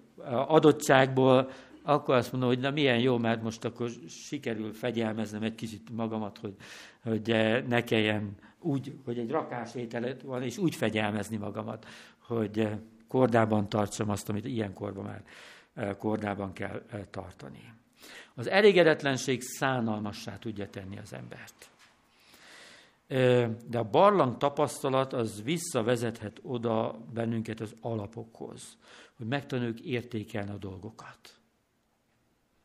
[0.47, 1.51] adottságból,
[1.91, 6.37] akkor azt mondom, hogy na milyen jó, mert most akkor sikerül fegyelmeznem egy kicsit magamat,
[6.37, 6.55] hogy,
[7.03, 7.27] hogy
[7.67, 11.85] ne kelljen úgy, hogy egy rakás ételet van, és úgy fegyelmezni magamat,
[12.17, 12.69] hogy
[13.07, 15.23] kordában tartsam azt, amit ilyen korban már
[15.97, 17.73] kordában kell tartani.
[18.33, 21.69] Az elégedetlenség szánalmassá tudja tenni az embert.
[23.67, 28.77] De a barlang tapasztalat az visszavezethet oda bennünket az alapokhoz,
[29.17, 31.40] hogy megtanuljuk értékelni a dolgokat.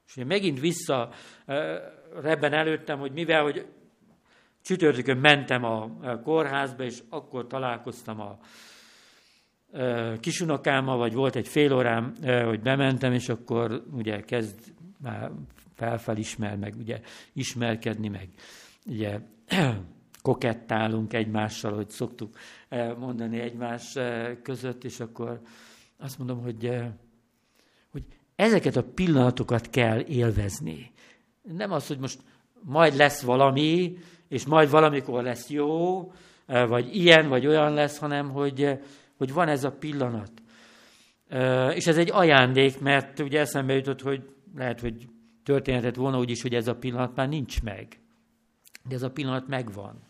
[0.07, 1.11] És én megint vissza
[2.21, 3.67] rebben előttem, hogy mivel, hogy
[4.63, 5.91] csütörtökön mentem a
[6.23, 8.39] kórházba, és akkor találkoztam a
[10.21, 14.59] kisunokámmal, vagy volt egy fél órám, hogy bementem, és akkor ugye kezd
[15.01, 15.31] már
[15.75, 17.01] felfelismer, meg ugye
[17.33, 18.29] ismerkedni, meg
[18.87, 19.21] ugye
[20.23, 22.37] kokettálunk egymással, hogy szoktuk
[22.99, 23.99] mondani egymás
[24.43, 25.41] között, és akkor
[25.99, 26.73] azt mondom, hogy
[28.37, 30.93] ezeket a pillanatokat kell élvezni.
[31.43, 32.19] Nem az, hogy most
[32.61, 33.97] majd lesz valami,
[34.29, 36.13] és majd valamikor lesz jó,
[36.47, 38.79] vagy ilyen, vagy olyan lesz, hanem hogy,
[39.17, 40.33] hogy van ez a pillanat.
[41.75, 44.23] És ez egy ajándék, mert ugye eszembe jutott, hogy
[44.57, 45.09] lehet, hogy
[45.45, 48.01] történetet volna úgy is, hogy ez a pillanat már nincs meg.
[48.89, 50.03] De ez a pillanat megvan.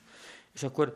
[0.55, 0.95] És akkor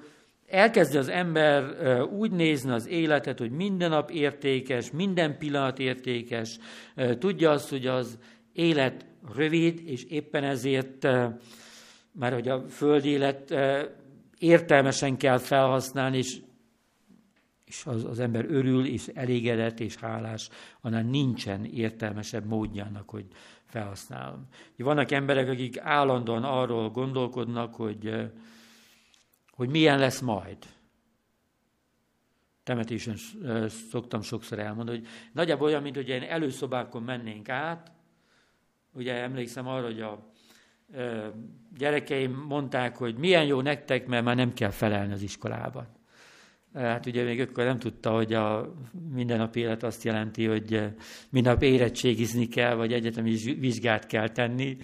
[0.50, 1.74] elkezdi az ember
[2.04, 6.58] úgy nézni az életet, hogy minden nap értékes, minden pillanat értékes,
[7.18, 8.18] tudja azt, hogy az
[8.52, 11.02] élet rövid, és éppen ezért
[12.12, 13.54] már hogy a földi élet
[14.38, 16.38] értelmesen kell felhasználni, és,
[17.64, 20.48] és az, az ember örül, és elégedett, és hálás,
[20.80, 23.26] annál nincsen értelmesebb módjának, hogy
[23.64, 24.46] felhasználom.
[24.76, 28.30] Vannak emberek, akik állandóan arról gondolkodnak, hogy,
[29.60, 30.56] hogy milyen lesz majd.
[32.62, 33.16] Temetésen
[33.90, 37.92] szoktam sokszor elmondani, hogy nagyjából olyan, mint hogy ilyen előszobákon mennénk át.
[38.92, 40.32] Ugye emlékszem arra, hogy a
[41.78, 45.88] gyerekeim mondták, hogy milyen jó nektek, mert már nem kell felelni az iskolában.
[46.74, 48.74] Hát ugye még akkor nem tudta, hogy a
[49.26, 50.92] nap élet azt jelenti, hogy
[51.30, 54.76] minden nap érettségizni kell, vagy egyetemi vizsgát kell tenni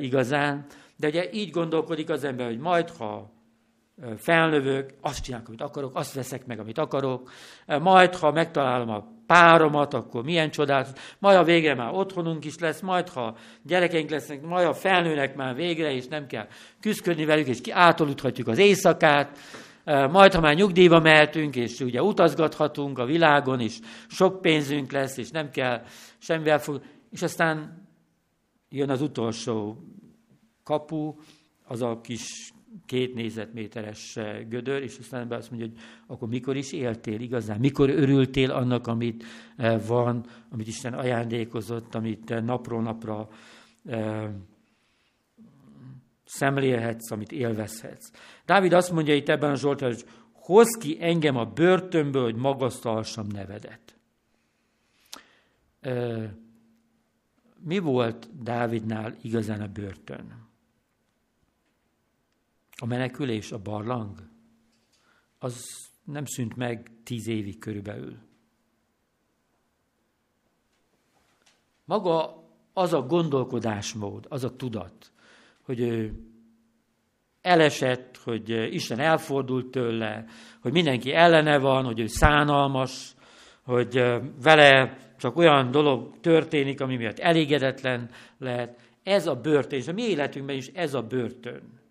[0.00, 0.66] igazán.
[0.96, 3.32] De ugye így gondolkodik az ember, hogy majd, ha
[4.16, 7.30] felnövök, azt csinálok, amit akarok, azt veszek meg, amit akarok,
[7.66, 12.80] majd, ha megtalálom a páromat, akkor milyen csodát, majd a végre már otthonunk is lesz,
[12.80, 16.46] majd ha gyerekeink lesznek, majd a felnőnek már végre, és nem kell
[16.80, 19.38] küzdködni velük, és átoludhatjuk az éjszakát,
[20.10, 23.78] majd ha már nyugdíjba mehetünk, és ugye utazgathatunk a világon, és
[24.08, 25.82] sok pénzünk lesz, és nem kell
[26.18, 27.86] semmivel fog, és aztán
[28.68, 29.76] jön az utolsó
[30.62, 31.14] kapu,
[31.64, 32.53] az a kis
[32.86, 34.18] két négyzetméteres
[34.48, 38.86] gödör, és aztán be azt mondja, hogy akkor mikor is éltél igazán, mikor örültél annak,
[38.86, 39.24] amit
[39.86, 43.28] van, amit Isten ajándékozott, amit napról napra
[46.24, 48.10] szemlélhetsz, amit élvezhetsz.
[48.46, 53.26] Dávid azt mondja itt ebben a Zsoltán, hogy hoz ki engem a börtönből, hogy magasztalsam
[53.26, 53.98] nevedet.
[57.58, 60.43] Mi volt Dávidnál igazán a börtön?
[62.76, 64.18] A menekülés, a barlang,
[65.38, 65.64] az
[66.04, 68.18] nem szűnt meg tíz évig körülbelül.
[71.84, 75.12] Maga az a gondolkodásmód, az a tudat,
[75.62, 76.12] hogy ő
[77.40, 80.24] elesett, hogy Isten elfordult tőle,
[80.60, 83.14] hogy mindenki ellene van, hogy ő szánalmas,
[83.62, 84.02] hogy
[84.42, 88.80] vele csak olyan dolog történik, ami miatt elégedetlen lehet.
[89.02, 91.82] Ez a börtön, és a mi életünkben is ez a börtön.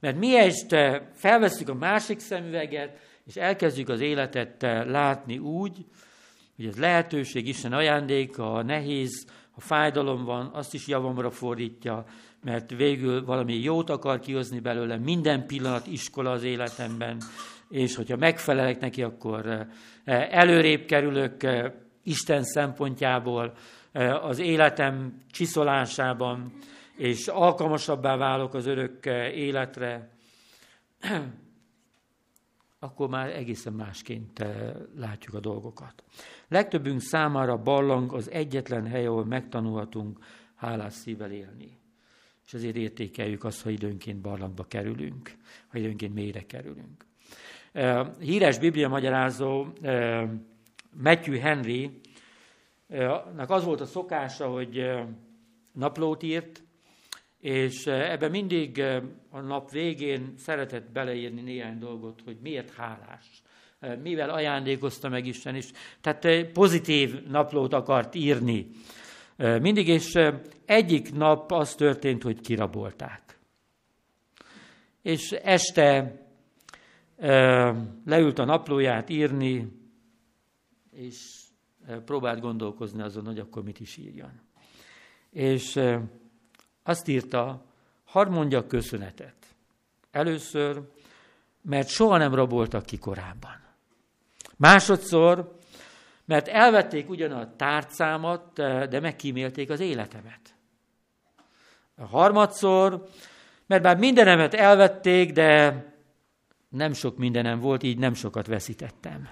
[0.00, 5.84] Mert mi este felveszünk a másik szemüveget, és elkezdjük az életet látni úgy,
[6.56, 12.04] hogy ez lehetőség, Isten ajándéka, ha nehéz, ha fájdalom van, azt is javamra fordítja,
[12.44, 17.20] mert végül valami jót akar kihozni belőle, minden pillanat iskola az életemben,
[17.70, 19.66] és hogyha megfelelek neki, akkor
[20.30, 21.46] előrébb kerülök
[22.02, 23.52] Isten szempontjából
[24.22, 26.52] az életem csiszolásában,
[26.98, 30.10] és alkalmasabbá válok az örök életre,
[32.78, 34.44] akkor már egészen másként
[34.96, 36.04] látjuk a dolgokat.
[36.48, 40.18] Legtöbbünk számára barlang az egyetlen hely, ahol megtanulhatunk
[40.54, 41.78] hálás szívvel élni
[42.48, 45.36] és azért értékeljük azt, ha időnként barlangba kerülünk,
[45.68, 47.06] ha időnként mélyre kerülünk.
[48.18, 49.66] Híres biblia magyarázó
[51.02, 52.00] Matthew Henry,
[53.46, 54.90] az volt a szokása, hogy
[55.72, 56.62] naplót írt,
[57.40, 58.82] és ebben mindig
[59.30, 63.42] a nap végén szeretett beleírni néhány dolgot, hogy miért hálás
[64.02, 65.70] mivel ajándékozta meg Isten is.
[66.00, 68.66] Tehát pozitív naplót akart írni.
[69.36, 70.18] Mindig, és
[70.64, 73.38] egyik nap az történt, hogy kirabolták.
[75.02, 76.20] És este
[78.04, 79.68] leült a naplóját írni,
[80.90, 81.40] és
[82.04, 84.40] próbált gondolkozni azon, hogy akkor mit is írjon.
[85.30, 85.80] És
[86.88, 87.64] azt írta,
[88.04, 89.34] hadd mondjak köszönetet.
[90.10, 90.82] Először,
[91.62, 93.60] mert soha nem raboltak ki korábban.
[94.56, 95.56] Másodszor,
[96.24, 98.52] mert elvették ugyan a tárcámat,
[98.88, 100.54] de megkímélték az életemet.
[101.96, 103.08] A harmadszor,
[103.66, 105.84] mert bár mindenemet elvették, de
[106.68, 109.28] nem sok mindenem volt, így nem sokat veszítettem.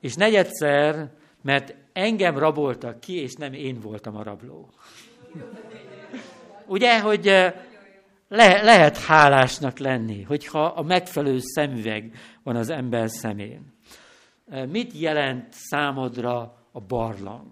[0.00, 1.10] És negyedszer,
[1.42, 4.70] mert engem raboltak ki, és nem én voltam a rabló.
[6.66, 7.24] Ugye, hogy
[8.28, 13.74] le, lehet hálásnak lenni, hogyha a megfelelő szemüveg van az ember szemén.
[14.68, 17.50] Mit jelent számodra a barlang?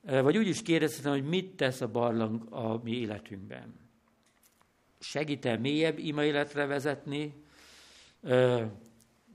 [0.00, 3.74] Vagy úgy is kérdezhetem, hogy mit tesz a barlang a mi életünkben?
[5.00, 7.34] Segít-e mélyebb ima életre vezetni?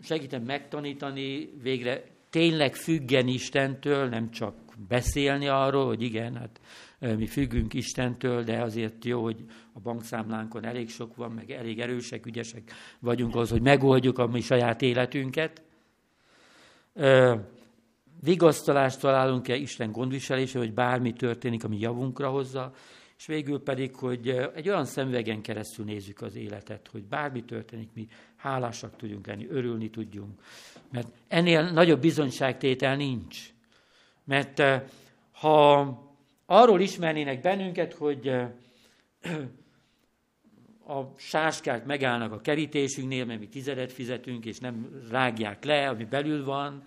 [0.02, 4.56] Segít-e megtanítani végre tényleg függen Istentől, nem csak
[4.88, 6.62] beszélni arról, hogy igen, hát
[7.00, 12.26] mi függünk Istentől, de azért jó, hogy a bankszámlánkon elég sok van, meg elég erősek,
[12.26, 15.62] ügyesek vagyunk az, hogy megoldjuk a mi saját életünket.
[18.22, 22.74] Vigasztalást találunk-e Isten gondviselése, hogy bármi történik, ami javunkra hozza,
[23.24, 28.07] és végül pedig, hogy egy olyan szemvegen keresztül nézzük az életet, hogy bármi történik, mi
[28.36, 30.41] hálásak tudjunk lenni, örülni tudjunk.
[30.91, 33.53] Mert ennél nagyobb bizonyságtétel nincs.
[34.24, 34.61] Mert
[35.32, 35.80] ha
[36.45, 38.32] arról ismernének bennünket, hogy
[40.88, 46.44] a sáskák megállnak a kerítésünknél, mert mi tizedet fizetünk, és nem rágják le, ami belül
[46.44, 46.84] van,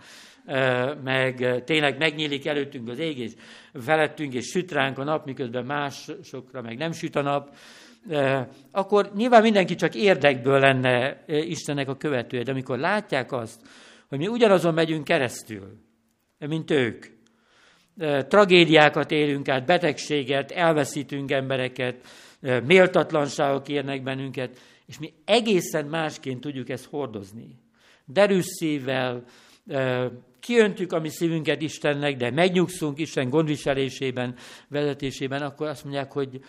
[1.05, 3.33] meg tényleg megnyílik előttünk az ég, és
[3.75, 7.57] felettünk, és süt ránk a nap, miközben másokra meg nem süt a nap,
[8.71, 13.61] akkor nyilván mindenki csak érdekből lenne Istennek a követője, de amikor látják azt,
[14.09, 15.79] hogy mi ugyanazon megyünk keresztül,
[16.39, 17.07] mint ők,
[18.29, 22.07] tragédiákat élünk át, betegséget, elveszítünk embereket,
[22.67, 27.59] méltatlanságok érnek bennünket, és mi egészen másként tudjuk ezt hordozni.
[28.05, 29.25] Derűs szívvel,
[30.41, 34.35] kiöntjük a mi szívünket Istennek, de megnyugszunk Isten gondviselésében,
[34.69, 36.41] vezetésében, akkor azt mondják, hogy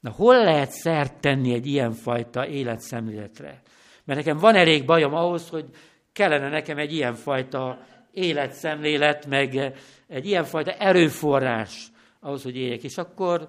[0.00, 3.62] na hol lehet szert tenni egy ilyenfajta életszemléletre?
[4.04, 5.64] Mert nekem van elég bajom ahhoz, hogy
[6.12, 9.74] kellene nekem egy ilyenfajta életszemlélet, meg
[10.08, 11.86] egy ilyenfajta erőforrás
[12.20, 12.82] ahhoz, hogy éljek.
[12.82, 13.48] És akkor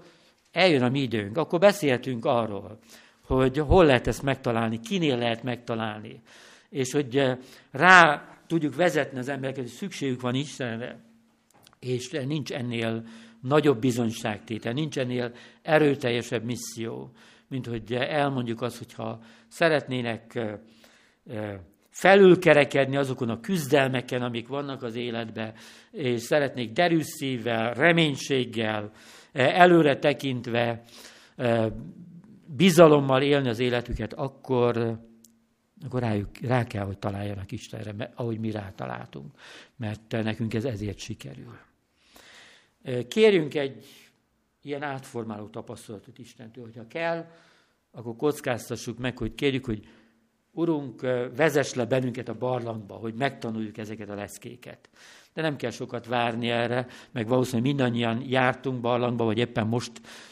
[0.54, 2.80] eljön a mi időnk, akkor beszéltünk arról,
[3.26, 6.22] hogy hol lehet ezt megtalálni, kinél lehet megtalálni,
[6.70, 7.38] és hogy
[7.72, 10.99] rá tudjuk vezetni az embereket, hogy szükségük van Istenre,
[11.80, 13.04] és nincs ennél
[13.41, 15.32] nagyobb bizonyságtétel, nincs ennél
[15.62, 17.12] erőteljesebb misszió,
[17.47, 20.39] mint hogy elmondjuk azt, hogyha szeretnének
[21.89, 25.54] felülkerekedni azokon a küzdelmeken, amik vannak az életben,
[25.91, 28.91] és szeretnék derűs szívvel, reménységgel,
[29.34, 30.84] előre tekintve,
[32.45, 34.97] bizalommal élni az életüket, akkor
[35.86, 39.31] akkor rájuk, rá kell, hogy találjanak Istenre, ahogy mi rátaláltunk,
[39.75, 41.57] mert nekünk ez ezért sikerül.
[43.07, 43.86] Kérjünk egy
[44.61, 47.25] ilyen átformáló tapasztalatot Istentől, hogyha kell,
[47.91, 49.88] akkor kockáztassuk meg, hogy kérjük, hogy
[50.51, 51.01] Urunk,
[51.36, 54.89] vezess le bennünket a barlangba, hogy megtanuljuk ezeket a leszkéket.
[55.34, 59.91] De nem kell sokat várni erre, meg valószínűleg mindannyian jártunk barlangba, vagy éppen most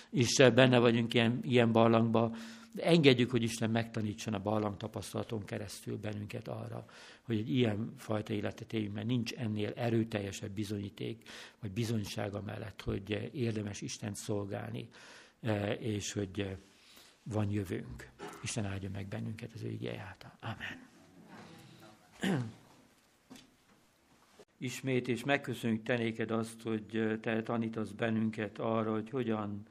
[0.09, 2.31] is benne vagyunk ilyen, ilyen barlangba,
[2.71, 6.85] de engedjük, hogy Isten megtanítson a barlang tapasztalaton keresztül bennünket arra,
[7.21, 11.29] hogy egy ilyen fajta életet éljünk, mert nincs ennél erőteljesebb bizonyíték,
[11.59, 14.89] vagy bizonysága mellett, hogy érdemes Istent szolgálni,
[15.41, 16.57] eh, és hogy
[17.23, 18.09] van jövőnk.
[18.43, 20.37] Isten áldja meg bennünket az ő igény által.
[20.39, 20.89] Amen.
[24.63, 29.63] Ismét, és megköszönjük te néked azt, hogy te tanítasz bennünket arra, hogy hogyan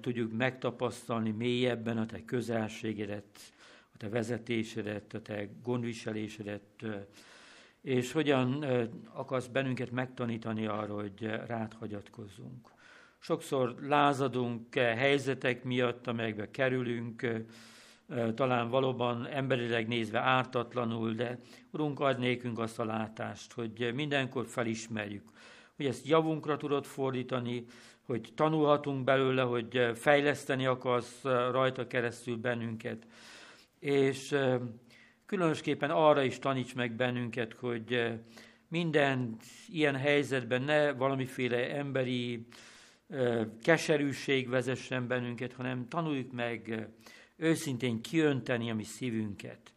[0.00, 3.52] tudjuk megtapasztalni mélyebben a te közelségedet,
[3.94, 6.84] a te vezetésedet, a te gondviselésedet,
[7.80, 8.64] és hogyan
[9.12, 12.68] akarsz bennünket megtanítani arra, hogy rád hagyatkozzunk.
[13.18, 17.26] Sokszor lázadunk helyzetek miatt, amelyekbe kerülünk,
[18.34, 21.38] talán valóban emberileg nézve ártatlanul, de
[21.70, 25.30] Urunk, ad nékünk azt a látást, hogy mindenkor felismerjük,
[25.76, 27.64] hogy ezt javunkra tudod fordítani,
[28.02, 33.06] hogy tanulhatunk belőle, hogy fejleszteni akarsz rajta keresztül bennünket.
[33.78, 34.36] És
[35.26, 38.12] különösképpen arra is taníts meg bennünket, hogy
[38.68, 39.36] minden
[39.68, 42.46] ilyen helyzetben ne valamiféle emberi
[43.62, 46.88] keserűség vezessen bennünket, hanem tanuljuk meg
[47.40, 49.72] őszintén kiönteni a mi szívünket,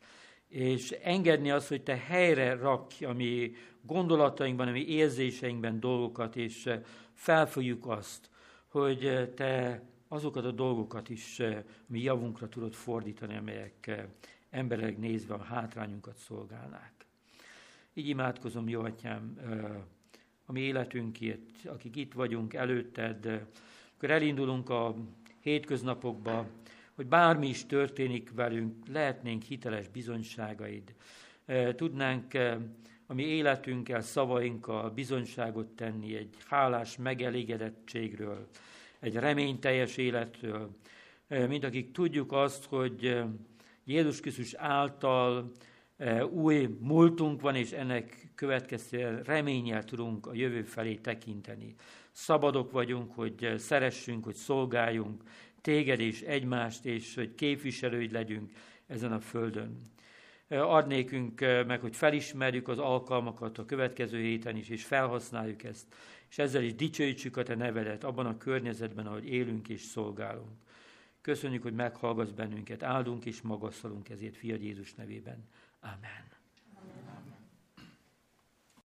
[0.47, 6.69] és engedni azt, hogy te helyre rakj a mi gondolatainkban, a mi érzéseinkben dolgokat, és
[7.13, 8.29] felfogjuk azt,
[8.67, 11.41] hogy te azokat a dolgokat is
[11.85, 14.07] mi javunkra tudod fordítani, amelyek
[14.49, 16.93] emberek nézve a hátrányunkat szolgálnák.
[17.93, 19.37] Így imádkozom, jó atyám,
[20.45, 23.25] a mi életünkért, akik itt vagyunk előtted,
[23.95, 24.95] akkor elindulunk a
[25.39, 26.47] hétköznapokba,
[26.95, 30.93] hogy bármi is történik velünk, lehetnénk hiteles bizonyságaid.
[31.75, 32.33] Tudnánk
[33.05, 38.47] a mi életünkkel, szavainkkal bizonyságot tenni egy hálás megelégedettségről,
[38.99, 40.77] egy reményteljes életről,
[41.27, 43.23] mint akik tudjuk azt, hogy
[43.83, 45.51] Jézus Krisztus által
[46.31, 51.75] új múltunk van, és ennek következtében reménnyel tudunk a jövő felé tekinteni.
[52.11, 55.23] Szabadok vagyunk, hogy szeressünk, hogy szolgáljunk
[55.63, 58.51] téged és egymást, és hogy képviselőid legyünk
[58.87, 59.91] ezen a földön.
[60.47, 65.95] Ad nékünk meg, hogy felismerjük az alkalmakat a következő héten is, és felhasználjuk ezt,
[66.29, 70.57] és ezzel is dicsőítsük a te nevedet abban a környezetben, ahogy élünk és szolgálunk.
[71.21, 75.47] Köszönjük, hogy meghallgatsz bennünket, áldunk és magasztalunk ezért, Fiad Jézus nevében.
[75.79, 76.42] Amen.